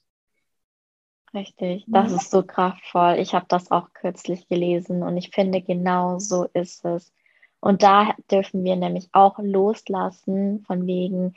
Richtig, 1.35 1.85
das 1.87 2.13
ist 2.13 2.31
so 2.31 2.43
kraftvoll. 2.43 3.17
Ich 3.19 3.35
habe 3.35 3.47
das 3.49 3.71
auch 3.71 3.93
kürzlich 3.93 4.49
gelesen 4.49 5.03
und 5.03 5.17
ich 5.17 5.31
finde, 5.31 5.61
genau 5.61 6.19
so 6.19 6.45
ist 6.55 6.85
es. 6.85 7.13
Und 7.61 7.83
da 7.83 8.15
dürfen 8.31 8.65
wir 8.65 8.77
nämlich 8.77 9.09
auch 9.13 9.39
loslassen 9.39 10.63
von 10.67 10.87
wegen, 10.87 11.35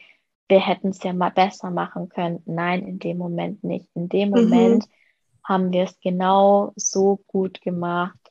wir 0.48 0.60
hätten 0.60 0.90
es 0.90 1.04
ja 1.04 1.14
mal 1.14 1.32
besser 1.32 1.70
machen 1.70 2.10
können. 2.10 2.42
Nein, 2.46 2.86
in 2.86 3.00
dem 3.00 3.18
Moment 3.18 3.64
nicht. 3.64 3.88
In 3.94 4.10
dem 4.10 4.30
mhm. 4.30 4.36
Moment 4.36 4.86
mhm. 4.86 5.44
haben 5.44 5.74
wir 5.74 5.84
es 5.84 6.00
genau 6.00 6.72
so 6.76 7.20
gut 7.28 7.62
gemacht, 7.62 8.29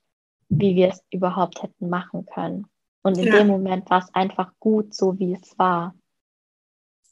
wie 0.49 0.76
wir 0.76 0.88
es 0.88 1.03
überhaupt 1.11 1.62
hätten 1.62 1.88
machen 1.88 2.26
können. 2.26 2.66
Und 3.03 3.18
in 3.18 3.26
ja. 3.26 3.38
dem 3.38 3.46
Moment 3.46 3.88
war 3.90 4.03
es 4.03 4.14
einfach 4.14 4.53
gut, 4.59 4.94
so 4.94 5.18
wie 5.18 5.34
es 5.34 5.59
war. 5.59 5.94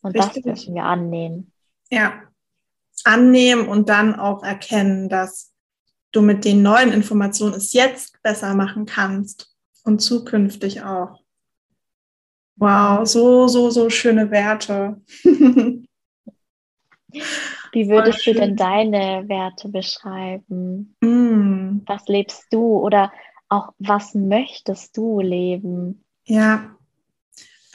Und 0.03 0.16
Richtig. 0.16 0.45
das 0.45 0.55
dürfen 0.55 0.74
wir 0.74 0.84
annehmen. 0.84 1.53
Ja, 1.91 2.22
annehmen 3.05 3.68
und 3.68 3.89
dann 3.89 4.14
auch 4.14 4.43
erkennen, 4.43 5.09
dass 5.09 5.53
du 6.12 6.22
mit 6.22 6.45
den 6.45 6.62
neuen 6.62 6.93
Informationen 6.93 7.55
es 7.55 7.72
jetzt 7.72 8.20
besser 8.22 8.55
machen 8.55 8.87
kannst 8.87 9.55
und 9.84 10.01
zukünftig 10.01 10.82
auch. 10.82 11.20
Wow, 12.57 13.07
so, 13.07 13.49
so, 13.49 13.70
so 13.70 13.91
schöne 13.91 14.30
Werte. 14.30 15.01
Wie 17.72 17.89
würdest 17.89 18.26
du 18.26 18.32
denn 18.32 18.57
deine 18.57 19.28
Werte 19.28 19.68
beschreiben? 19.68 20.97
Mm. 21.01 21.26
Was 21.87 22.07
lebst 22.07 22.47
du 22.51 22.79
oder 22.79 23.12
auch 23.49 23.72
was 23.79 24.14
möchtest 24.14 24.97
du 24.97 25.20
leben? 25.20 26.05
Ja, 26.24 26.77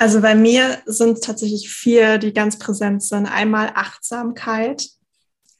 also 0.02 0.20
bei 0.20 0.34
mir 0.34 0.80
sind 0.88 1.14
es 1.14 1.20
tatsächlich 1.20 1.70
vier, 1.70 2.18
die 2.18 2.34
ganz 2.34 2.58
präsent 2.58 3.04
sind. 3.04 3.28
Einmal 3.28 3.72
Achtsamkeit, 3.76 4.90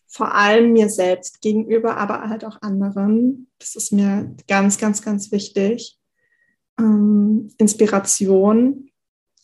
vor 0.08 0.34
allem 0.34 0.74
mir 0.74 0.90
selbst 0.90 1.42
gegenüber, 1.42 1.98
aber 1.98 2.28
halt 2.28 2.44
auch 2.44 2.60
anderen. 2.64 3.52
Das 3.60 3.76
ist 3.76 3.94
mir 3.94 4.36
ganz, 4.48 4.80
ganz, 4.80 5.04
ganz 5.04 5.32
wichtig. 5.32 6.00
Ähm, 6.80 7.54
Inspiration, 7.60 8.90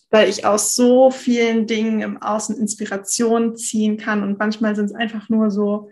weil 0.10 0.30
ich 0.30 0.48
aus 0.48 0.74
so 0.74 1.12
vielen 1.12 1.68
Dingen 1.68 2.02
im 2.02 2.20
Außen 2.20 2.58
Inspiration 2.58 3.56
ziehen 3.56 3.98
kann 3.98 4.24
und 4.24 4.40
manchmal 4.40 4.76
sind 4.76 4.86
es 4.86 4.96
einfach 4.96 5.30
nur 5.30 5.52
so, 5.52 5.90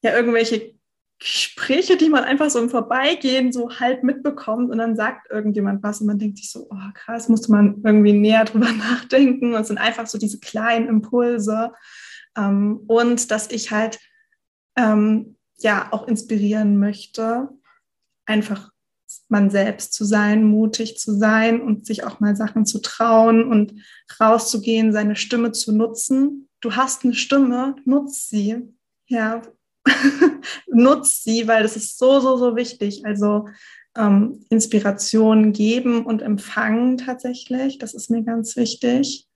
ja, 0.00 0.16
irgendwelche 0.16 0.75
Gespräche, 1.18 1.96
die 1.96 2.10
man 2.10 2.24
einfach 2.24 2.50
so 2.50 2.58
im 2.58 2.68
Vorbeigehen 2.68 3.50
so 3.50 3.70
halb 3.78 4.02
mitbekommt 4.02 4.70
und 4.70 4.78
dann 4.78 4.96
sagt 4.96 5.30
irgendjemand 5.30 5.82
was 5.82 6.00
und 6.00 6.08
man 6.08 6.18
denkt 6.18 6.36
sich 6.36 6.50
so, 6.50 6.68
oh 6.70 6.92
krass, 6.92 7.28
musste 7.28 7.50
man 7.50 7.82
irgendwie 7.84 8.12
näher 8.12 8.44
drüber 8.44 8.70
nachdenken 8.72 9.54
und 9.54 9.60
es 9.60 9.68
sind 9.68 9.78
einfach 9.78 10.06
so 10.06 10.18
diese 10.18 10.40
kleinen 10.40 10.88
Impulse 10.88 11.72
ähm, 12.36 12.82
und 12.86 13.30
dass 13.30 13.50
ich 13.50 13.70
halt 13.70 13.98
ähm, 14.76 15.36
ja 15.58 15.88
auch 15.90 16.06
inspirieren 16.06 16.78
möchte, 16.78 17.48
einfach 18.26 18.70
man 19.28 19.50
selbst 19.50 19.94
zu 19.94 20.04
sein, 20.04 20.44
mutig 20.44 20.98
zu 20.98 21.16
sein 21.16 21.60
und 21.60 21.86
sich 21.86 22.04
auch 22.04 22.20
mal 22.20 22.36
Sachen 22.36 22.66
zu 22.66 22.80
trauen 22.80 23.44
und 23.44 23.74
rauszugehen, 24.20 24.92
seine 24.92 25.16
Stimme 25.16 25.52
zu 25.52 25.72
nutzen. 25.72 26.48
Du 26.60 26.76
hast 26.76 27.04
eine 27.04 27.14
Stimme, 27.14 27.76
nutz 27.84 28.28
sie. 28.28 28.74
Ja, 29.06 29.42
nutz 30.66 31.22
sie, 31.22 31.48
weil 31.48 31.62
das 31.62 31.76
ist 31.76 31.98
so, 31.98 32.20
so, 32.20 32.36
so 32.36 32.56
wichtig. 32.56 33.04
Also 33.04 33.48
ähm, 33.96 34.44
Inspiration 34.50 35.52
geben 35.52 36.04
und 36.04 36.22
empfangen 36.22 36.98
tatsächlich, 36.98 37.78
das 37.78 37.94
ist 37.94 38.10
mir 38.10 38.22
ganz 38.22 38.56
wichtig. 38.56 39.26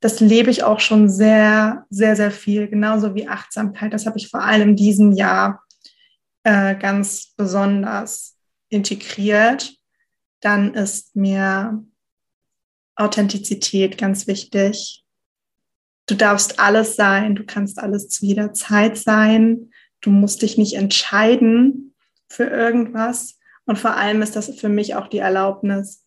Das 0.00 0.20
lebe 0.20 0.50
ich 0.50 0.62
auch 0.62 0.80
schon 0.80 1.08
sehr, 1.08 1.86
sehr, 1.90 2.14
sehr 2.14 2.30
viel, 2.30 2.68
genauso 2.68 3.14
wie 3.14 3.28
Achtsamkeit. 3.28 3.92
Das 3.92 4.06
habe 4.06 4.18
ich 4.18 4.28
vor 4.28 4.42
allem 4.42 4.70
in 4.70 4.76
diesem 4.76 5.12
Jahr 5.12 5.64
äh, 6.44 6.76
ganz 6.76 7.34
besonders 7.36 8.36
integriert. 8.68 9.74
Dann 10.40 10.74
ist 10.74 11.16
mir 11.16 11.84
Authentizität 12.94 13.98
ganz 13.98 14.26
wichtig. 14.26 15.04
Du 16.06 16.14
darfst 16.14 16.58
alles 16.58 16.96
sein, 16.96 17.34
du 17.34 17.44
kannst 17.44 17.78
alles 17.78 18.08
zu 18.08 18.24
jeder 18.24 18.52
Zeit 18.52 18.96
sein. 18.96 19.70
Du 20.00 20.10
musst 20.10 20.42
dich 20.42 20.58
nicht 20.58 20.74
entscheiden 20.74 21.94
für 22.28 22.44
irgendwas. 22.44 23.38
Und 23.66 23.78
vor 23.78 23.96
allem 23.96 24.22
ist 24.22 24.36
das 24.36 24.54
für 24.58 24.68
mich 24.68 24.94
auch 24.94 25.08
die 25.08 25.18
Erlaubnis, 25.18 26.04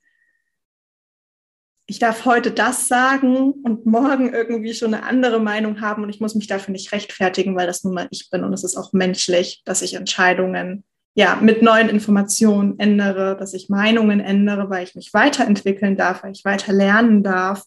ich 1.91 1.99
darf 1.99 2.23
heute 2.23 2.51
das 2.51 2.87
sagen 2.87 3.51
und 3.51 3.85
morgen 3.85 4.33
irgendwie 4.33 4.73
schon 4.73 4.93
eine 4.93 5.03
andere 5.03 5.41
Meinung 5.41 5.81
haben. 5.81 6.03
Und 6.03 6.09
ich 6.09 6.21
muss 6.21 6.35
mich 6.35 6.47
dafür 6.47 6.71
nicht 6.71 6.93
rechtfertigen, 6.93 7.57
weil 7.57 7.67
das 7.67 7.83
nun 7.83 7.93
mal 7.93 8.07
ich 8.11 8.29
bin. 8.29 8.45
Und 8.45 8.53
es 8.53 8.63
ist 8.63 8.77
auch 8.77 8.93
menschlich, 8.93 9.61
dass 9.65 9.81
ich 9.81 9.95
Entscheidungen 9.95 10.85
ja 11.15 11.35
mit 11.41 11.61
neuen 11.61 11.89
Informationen 11.89 12.79
ändere, 12.79 13.35
dass 13.35 13.53
ich 13.53 13.67
Meinungen 13.67 14.21
ändere, 14.21 14.69
weil 14.69 14.85
ich 14.85 14.95
mich 14.95 15.13
weiterentwickeln 15.13 15.97
darf, 15.97 16.23
weil 16.23 16.31
ich 16.31 16.45
weiter 16.45 16.71
lernen 16.71 17.23
darf. 17.23 17.65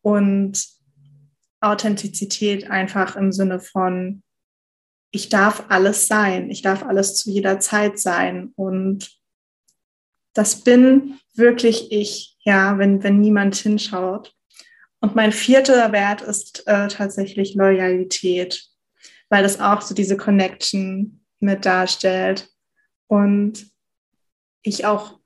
Und 0.00 0.64
Authentizität 1.60 2.70
einfach 2.70 3.16
im 3.16 3.32
Sinne 3.32 3.58
von 3.58 4.22
ich 5.16 5.30
darf 5.30 5.64
alles 5.70 6.08
sein, 6.08 6.50
ich 6.50 6.60
darf 6.60 6.84
alles 6.84 7.16
zu 7.16 7.30
jeder 7.30 7.58
Zeit 7.58 7.98
sein 7.98 8.52
und 8.54 9.18
das 10.34 10.62
bin 10.62 11.18
wirklich 11.34 11.90
ich, 11.90 12.36
ja, 12.40 12.76
wenn, 12.76 13.02
wenn 13.02 13.20
niemand 13.20 13.56
hinschaut. 13.56 14.34
Und 15.00 15.14
mein 15.14 15.32
vierter 15.32 15.90
Wert 15.92 16.20
ist 16.20 16.66
äh, 16.66 16.88
tatsächlich 16.88 17.54
Loyalität, 17.54 18.68
weil 19.30 19.42
das 19.42 19.58
auch 19.58 19.80
so 19.80 19.94
diese 19.94 20.18
Connection 20.18 21.24
mit 21.40 21.64
darstellt. 21.64 22.50
Und 23.06 23.70
ich 24.62 24.84
auch, 24.84 25.18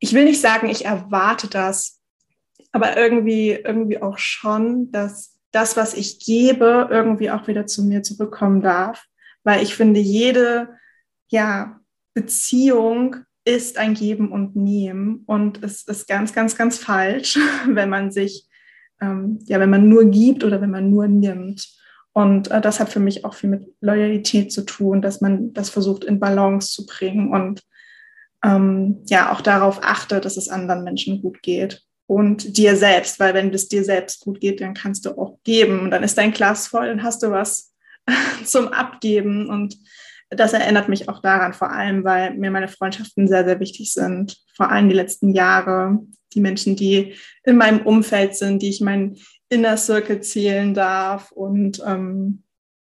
ich 0.00 0.12
will 0.12 0.24
nicht 0.24 0.40
sagen, 0.40 0.68
ich 0.68 0.84
erwarte 0.84 1.46
das, 1.46 2.00
aber 2.72 2.96
irgendwie, 2.96 3.50
irgendwie 3.52 4.02
auch 4.02 4.18
schon, 4.18 4.90
dass 4.90 5.38
das, 5.52 5.76
was 5.76 5.94
ich 5.94 6.18
gebe, 6.18 6.88
irgendwie 6.90 7.30
auch 7.30 7.46
wieder 7.46 7.66
zu 7.66 7.84
mir 7.84 8.02
zurückkommen 8.02 8.62
darf. 8.62 9.06
Weil 9.44 9.62
ich 9.62 9.74
finde, 9.74 10.00
jede 10.00 10.70
ja, 11.28 11.80
Beziehung 12.14 13.16
ist 13.44 13.78
ein 13.78 13.94
Geben 13.94 14.32
und 14.32 14.56
Nehmen. 14.56 15.22
Und 15.26 15.62
es 15.62 15.82
ist 15.84 16.08
ganz, 16.08 16.32
ganz, 16.32 16.56
ganz 16.56 16.78
falsch, 16.78 17.38
wenn 17.68 17.90
man 17.90 18.10
sich, 18.10 18.48
ähm, 19.00 19.38
ja, 19.46 19.60
wenn 19.60 19.70
man 19.70 19.88
nur 19.88 20.04
gibt 20.06 20.42
oder 20.44 20.60
wenn 20.60 20.70
man 20.70 20.90
nur 20.90 21.06
nimmt. 21.06 21.68
Und 22.12 22.50
äh, 22.50 22.60
das 22.60 22.80
hat 22.80 22.90
für 22.90 23.00
mich 23.00 23.24
auch 23.24 23.34
viel 23.34 23.50
mit 23.50 23.66
Loyalität 23.80 24.52
zu 24.52 24.62
tun, 24.62 25.02
dass 25.02 25.20
man 25.20 25.52
das 25.52 25.70
versucht 25.70 26.04
in 26.04 26.20
Balance 26.20 26.72
zu 26.72 26.86
bringen 26.86 27.32
und 27.32 27.62
ähm, 28.44 29.02
ja 29.08 29.32
auch 29.32 29.40
darauf 29.40 29.80
achtet, 29.82 30.24
dass 30.24 30.36
es 30.36 30.48
anderen 30.48 30.84
Menschen 30.84 31.22
gut 31.22 31.42
geht 31.42 31.84
und 32.06 32.56
dir 32.56 32.76
selbst, 32.76 33.20
weil 33.20 33.34
wenn 33.34 33.52
es 33.54 33.68
dir 33.68 33.84
selbst 33.84 34.20
gut 34.20 34.40
geht, 34.40 34.60
dann 34.60 34.74
kannst 34.74 35.06
du 35.06 35.16
auch 35.16 35.38
geben 35.44 35.80
und 35.80 35.90
dann 35.90 36.02
ist 36.02 36.18
dein 36.18 36.32
Glas 36.32 36.68
voll, 36.68 36.88
dann 36.88 37.02
hast 37.02 37.22
du 37.22 37.30
was 37.30 37.72
zum 38.44 38.68
Abgeben 38.68 39.48
und 39.48 39.76
das 40.36 40.52
erinnert 40.52 40.88
mich 40.88 41.08
auch 41.08 41.20
daran, 41.20 41.52
vor 41.52 41.70
allem, 41.70 42.04
weil 42.04 42.34
mir 42.34 42.50
meine 42.50 42.68
Freundschaften 42.68 43.28
sehr, 43.28 43.44
sehr 43.44 43.60
wichtig 43.60 43.92
sind. 43.92 44.38
Vor 44.56 44.70
allem 44.70 44.88
die 44.88 44.94
letzten 44.94 45.30
Jahre. 45.30 45.98
Die 46.34 46.40
Menschen, 46.40 46.76
die 46.76 47.14
in 47.44 47.56
meinem 47.56 47.84
Umfeld 47.84 48.34
sind, 48.34 48.62
die 48.62 48.70
ich 48.70 48.80
meinen 48.80 49.18
Inner 49.50 49.76
Circle 49.76 50.22
zählen 50.22 50.72
darf 50.72 51.30
und 51.32 51.82
ähm, 51.86 52.42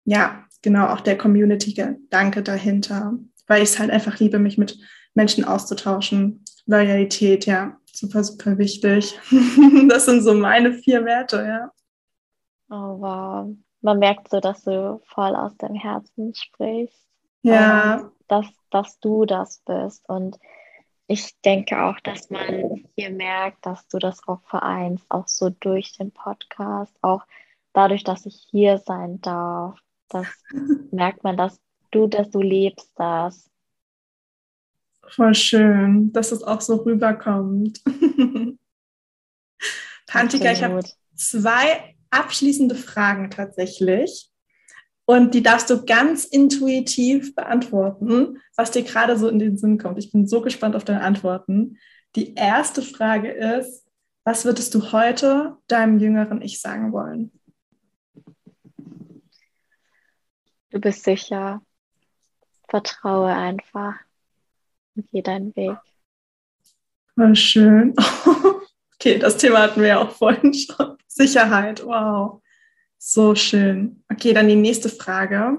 ja, 0.06 0.44
genau 0.62 0.86
auch 0.86 1.02
der 1.02 1.18
Community-Gedanke 1.18 2.42
dahinter, 2.42 3.18
weil 3.46 3.62
ich 3.62 3.68
es 3.70 3.78
halt 3.78 3.90
einfach 3.90 4.18
liebe, 4.18 4.38
mich 4.38 4.56
mit 4.56 4.78
Menschen 5.12 5.44
auszutauschen. 5.44 6.42
Loyalität, 6.64 7.44
ja, 7.44 7.78
super, 7.96 8.24
super 8.24 8.58
wichtig. 8.58 9.18
das 9.88 10.06
sind 10.06 10.22
so 10.22 10.34
meine 10.34 10.72
vier 10.72 11.04
Werte, 11.04 11.44
ja. 11.44 11.70
Oh, 12.70 13.00
wow. 13.00 13.56
Man 13.80 13.98
merkt 13.98 14.30
so, 14.30 14.40
dass 14.40 14.64
du 14.64 15.00
voll 15.06 15.36
aus 15.36 15.56
dem 15.58 15.74
Herzen 15.74 16.34
sprichst. 16.34 17.04
Ja. 17.42 18.10
dass, 18.26 18.46
dass 18.70 18.98
du 19.00 19.26
das 19.26 19.62
bist. 19.66 20.08
Und 20.08 20.38
ich 21.06 21.38
denke 21.42 21.82
auch, 21.82 22.00
dass 22.00 22.30
man 22.30 22.86
hier 22.96 23.10
merkt, 23.10 23.66
dass 23.66 23.86
du 23.88 23.98
das 23.98 24.26
auch 24.26 24.40
vereinst, 24.44 25.04
auch 25.10 25.28
so 25.28 25.50
durch 25.50 25.92
den 25.92 26.10
Podcast, 26.10 26.96
auch 27.02 27.22
dadurch, 27.74 28.02
dass 28.02 28.24
ich 28.24 28.46
hier 28.50 28.78
sein 28.78 29.20
darf. 29.20 29.78
Das 30.08 30.26
merkt 30.90 31.22
man, 31.22 31.36
dass 31.36 31.60
du, 31.90 32.06
dass 32.06 32.30
du 32.30 32.40
lebst 32.40 32.90
das. 32.96 33.50
Voll 35.08 35.34
schön, 35.34 36.12
dass 36.12 36.32
es 36.32 36.42
auch 36.42 36.60
so 36.60 36.76
rüberkommt. 36.76 37.80
Pantika, 40.06 40.52
ich 40.52 40.62
habe 40.62 40.80
zwei 41.14 41.96
abschließende 42.10 42.74
Fragen 42.74 43.30
tatsächlich. 43.30 44.30
Und 45.06 45.34
die 45.34 45.42
darfst 45.42 45.68
du 45.68 45.84
ganz 45.84 46.24
intuitiv 46.24 47.34
beantworten, 47.34 48.40
was 48.56 48.70
dir 48.70 48.82
gerade 48.82 49.18
so 49.18 49.28
in 49.28 49.38
den 49.38 49.58
Sinn 49.58 49.76
kommt. 49.76 49.98
Ich 49.98 50.12
bin 50.12 50.26
so 50.26 50.40
gespannt 50.40 50.76
auf 50.76 50.84
deine 50.84 51.02
Antworten. 51.02 51.78
Die 52.16 52.34
erste 52.34 52.80
Frage 52.80 53.30
ist, 53.30 53.84
was 54.24 54.46
würdest 54.46 54.74
du 54.74 54.92
heute 54.92 55.58
deinem 55.66 55.98
jüngeren 55.98 56.40
Ich 56.40 56.60
sagen 56.60 56.92
wollen? 56.92 57.32
Du 60.70 60.80
bist 60.80 61.04
sicher. 61.04 61.60
Vertraue 62.68 63.34
einfach 63.34 63.96
und 64.96 65.08
geh 65.10 65.22
deinen 65.22 65.54
Weg. 65.56 65.76
War 67.16 67.34
schön. 67.34 67.94
Okay, 69.00 69.18
das 69.18 69.36
Thema 69.36 69.60
hatten 69.60 69.82
wir 69.82 69.88
ja 69.88 69.98
auch 70.00 70.12
vorhin 70.12 70.54
schon. 70.54 70.96
Sicherheit, 71.06 71.84
wow. 71.84 72.42
So 72.96 73.34
schön. 73.34 74.02
Okay, 74.10 74.32
dann 74.32 74.48
die 74.48 74.56
nächste 74.56 74.88
Frage. 74.88 75.58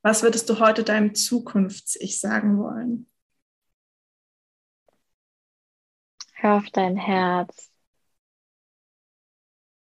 Was 0.00 0.22
würdest 0.22 0.48
du 0.48 0.58
heute 0.60 0.82
deinem 0.82 1.14
Zukunfts-Ich 1.14 2.18
sagen 2.18 2.56
wollen? 2.58 3.10
Hör 6.32 6.56
auf 6.56 6.70
dein 6.72 6.96
Herz. 6.96 7.70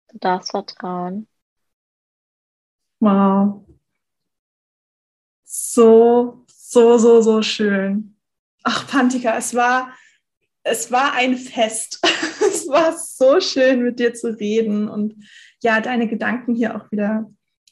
Du 0.08 0.18
darfst 0.18 0.50
vertrauen. 0.50 1.28
Wow. 3.00 3.64
So, 5.44 6.46
so, 6.48 6.98
so, 6.98 7.22
so 7.22 7.44
schön. 7.44 8.18
Ach, 8.64 8.88
Pantika, 8.88 9.38
es 9.38 9.56
war, 9.56 9.94
es 10.64 10.92
war 10.92 11.14
ein 11.14 11.38
Fest. 11.38 12.00
es 12.48 12.68
war 12.68 12.98
so 12.98 13.40
schön, 13.40 13.84
mit 13.84 14.00
dir 14.00 14.14
zu 14.14 14.38
reden 14.38 14.88
und 14.88 15.16
ja, 15.64 15.82
deine 15.82 16.08
Gedanken 16.08 16.56
hier 16.56 16.76
auch 16.76 16.92
wieder 16.92 17.30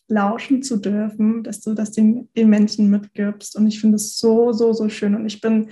lauschen 0.08 0.64
zu 0.64 0.78
dürfen, 0.78 1.44
dass 1.44 1.62
du 1.62 1.74
das 1.74 1.92
den, 1.92 2.30
den 2.36 2.50
Menschen 2.50 2.90
mitgibst. 2.90 3.56
Und 3.56 3.68
ich 3.68 3.80
finde 3.80 3.96
es 3.98 4.18
so, 4.18 4.52
so, 4.52 4.74
so 4.74 4.90
schön. 4.90 5.16
Und 5.16 5.26
ich 5.26 5.40
bin 5.40 5.70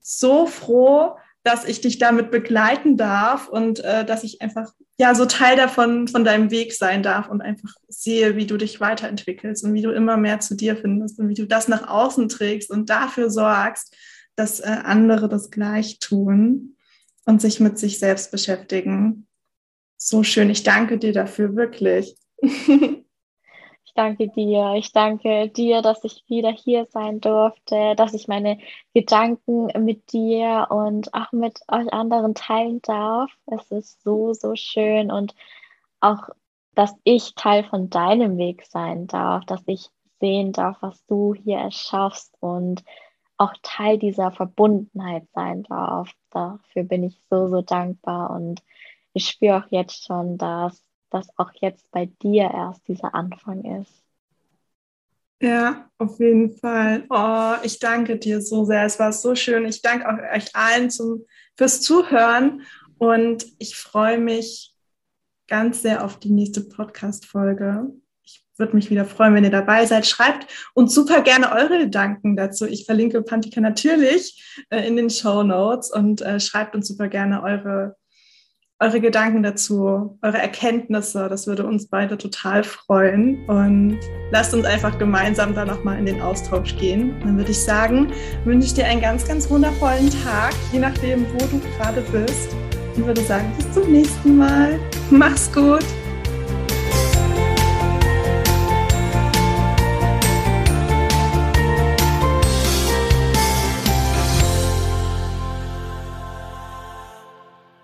so 0.00 0.46
froh, 0.46 1.16
dass 1.42 1.64
ich 1.64 1.80
dich 1.80 1.98
damit 1.98 2.30
begleiten 2.30 2.96
darf 2.96 3.48
und 3.48 3.80
äh, 3.80 4.04
dass 4.04 4.24
ich 4.24 4.42
einfach 4.42 4.72
ja 4.98 5.14
so 5.14 5.24
Teil 5.24 5.56
davon 5.56 6.08
von 6.08 6.24
deinem 6.24 6.50
Weg 6.50 6.74
sein 6.74 7.02
darf 7.02 7.28
und 7.28 7.40
einfach 7.40 7.74
sehe, 7.88 8.36
wie 8.36 8.46
du 8.46 8.58
dich 8.58 8.80
weiterentwickelst 8.80 9.64
und 9.64 9.72
wie 9.72 9.82
du 9.82 9.90
immer 9.90 10.16
mehr 10.16 10.40
zu 10.40 10.56
dir 10.56 10.76
findest 10.76 11.18
und 11.18 11.28
wie 11.28 11.34
du 11.34 11.46
das 11.46 11.68
nach 11.68 11.88
außen 11.88 12.28
trägst 12.28 12.70
und 12.70 12.90
dafür 12.90 13.30
sorgst, 13.30 13.96
dass 14.38 14.60
äh, 14.60 14.66
andere 14.84 15.28
das 15.28 15.50
gleich 15.50 15.98
tun 15.98 16.76
und 17.26 17.40
sich 17.40 17.60
mit 17.60 17.78
sich 17.78 17.98
selbst 17.98 18.30
beschäftigen. 18.30 19.26
So 19.96 20.22
schön. 20.22 20.48
Ich 20.48 20.62
danke 20.62 20.98
dir 20.98 21.12
dafür 21.12 21.56
wirklich. 21.56 22.16
Ich 23.84 23.94
danke 23.94 24.28
dir. 24.28 24.74
Ich 24.76 24.92
danke 24.92 25.48
dir, 25.48 25.82
dass 25.82 26.04
ich 26.04 26.22
wieder 26.28 26.52
hier 26.52 26.86
sein 26.90 27.20
durfte, 27.20 27.96
dass 27.96 28.14
ich 28.14 28.28
meine 28.28 28.58
Gedanken 28.94 29.66
mit 29.84 30.12
dir 30.12 30.68
und 30.70 31.12
auch 31.14 31.32
mit 31.32 31.58
euch 31.66 31.92
anderen 31.92 32.36
teilen 32.36 32.80
darf. 32.82 33.32
Es 33.46 33.72
ist 33.72 34.00
so, 34.04 34.34
so 34.34 34.54
schön 34.54 35.10
und 35.10 35.34
auch, 35.98 36.28
dass 36.76 36.94
ich 37.02 37.34
Teil 37.34 37.64
von 37.64 37.90
deinem 37.90 38.36
Weg 38.36 38.66
sein 38.66 39.08
darf, 39.08 39.44
dass 39.46 39.62
ich 39.66 39.88
sehen 40.20 40.52
darf, 40.52 40.76
was 40.80 41.04
du 41.06 41.34
hier 41.34 41.58
erschaffst 41.58 42.36
und 42.38 42.84
auch 43.38 43.54
Teil 43.62 43.98
dieser 43.98 44.32
Verbundenheit 44.32 45.26
sein 45.32 45.62
darf. 45.62 46.10
Dafür 46.30 46.82
bin 46.84 47.04
ich 47.04 47.18
so, 47.30 47.48
so 47.48 47.62
dankbar 47.62 48.30
und 48.30 48.62
ich 49.12 49.28
spüre 49.28 49.58
auch 49.58 49.70
jetzt 49.70 50.04
schon, 50.04 50.38
dass 50.38 50.84
das 51.10 51.28
auch 51.38 51.52
jetzt 51.60 51.90
bei 51.90 52.06
dir 52.22 52.50
erst 52.52 52.86
dieser 52.88 53.14
Anfang 53.14 53.64
ist. 53.80 54.04
Ja, 55.40 55.88
auf 55.98 56.18
jeden 56.18 56.56
Fall. 56.58 57.06
Oh, 57.08 57.54
ich 57.62 57.78
danke 57.78 58.18
dir 58.18 58.40
so 58.40 58.64
sehr. 58.64 58.84
Es 58.84 58.98
war 58.98 59.12
so 59.12 59.36
schön. 59.36 59.66
Ich 59.66 59.82
danke 59.82 60.08
auch 60.08 60.34
euch 60.34 60.54
allen 60.54 60.90
zum, 60.90 61.24
fürs 61.56 61.80
Zuhören 61.80 62.62
und 62.98 63.46
ich 63.58 63.76
freue 63.76 64.18
mich 64.18 64.74
ganz 65.46 65.82
sehr 65.82 66.04
auf 66.04 66.18
die 66.18 66.30
nächste 66.30 66.62
Podcast-Folge. 66.62 67.92
Würde 68.58 68.74
mich 68.74 68.90
wieder 68.90 69.04
freuen, 69.04 69.34
wenn 69.34 69.44
ihr 69.44 69.50
dabei 69.50 69.86
seid. 69.86 70.06
Schreibt 70.06 70.46
uns 70.74 70.94
super 70.94 71.22
gerne 71.22 71.52
eure 71.52 71.78
Gedanken 71.78 72.36
dazu. 72.36 72.66
Ich 72.66 72.84
verlinke 72.86 73.22
Pantika 73.22 73.60
natürlich 73.60 74.64
äh, 74.70 74.86
in 74.86 74.96
den 74.96 75.10
Show 75.10 75.42
Notes 75.42 75.90
und 75.90 76.22
äh, 76.22 76.40
schreibt 76.40 76.74
uns 76.74 76.88
super 76.88 77.08
gerne 77.08 77.42
eure 77.42 77.96
eure 78.80 79.00
Gedanken 79.00 79.42
dazu, 79.42 80.18
eure 80.22 80.38
Erkenntnisse. 80.38 81.28
Das 81.28 81.46
würde 81.46 81.66
uns 81.66 81.88
beide 81.88 82.16
total 82.16 82.62
freuen. 82.62 83.44
Und 83.46 83.98
lasst 84.30 84.54
uns 84.54 84.64
einfach 84.64 84.98
gemeinsam 84.98 85.54
da 85.54 85.64
nochmal 85.64 85.98
in 85.98 86.06
den 86.06 86.20
Austausch 86.20 86.76
gehen. 86.76 87.14
Dann 87.20 87.36
würde 87.36 87.50
ich 87.50 87.60
sagen, 87.60 88.12
wünsche 88.44 88.68
ich 88.68 88.74
dir 88.74 88.86
einen 88.86 89.00
ganz, 89.00 89.26
ganz 89.26 89.50
wundervollen 89.50 90.10
Tag, 90.24 90.54
je 90.72 90.78
nachdem, 90.78 91.26
wo 91.32 91.38
du 91.38 91.60
gerade 91.76 92.02
bist. 92.12 92.54
Und 92.96 93.06
würde 93.06 93.20
sagen, 93.22 93.52
bis 93.56 93.70
zum 93.72 93.90
nächsten 93.90 94.36
Mal. 94.36 94.78
Mach's 95.10 95.52
gut. 95.52 95.84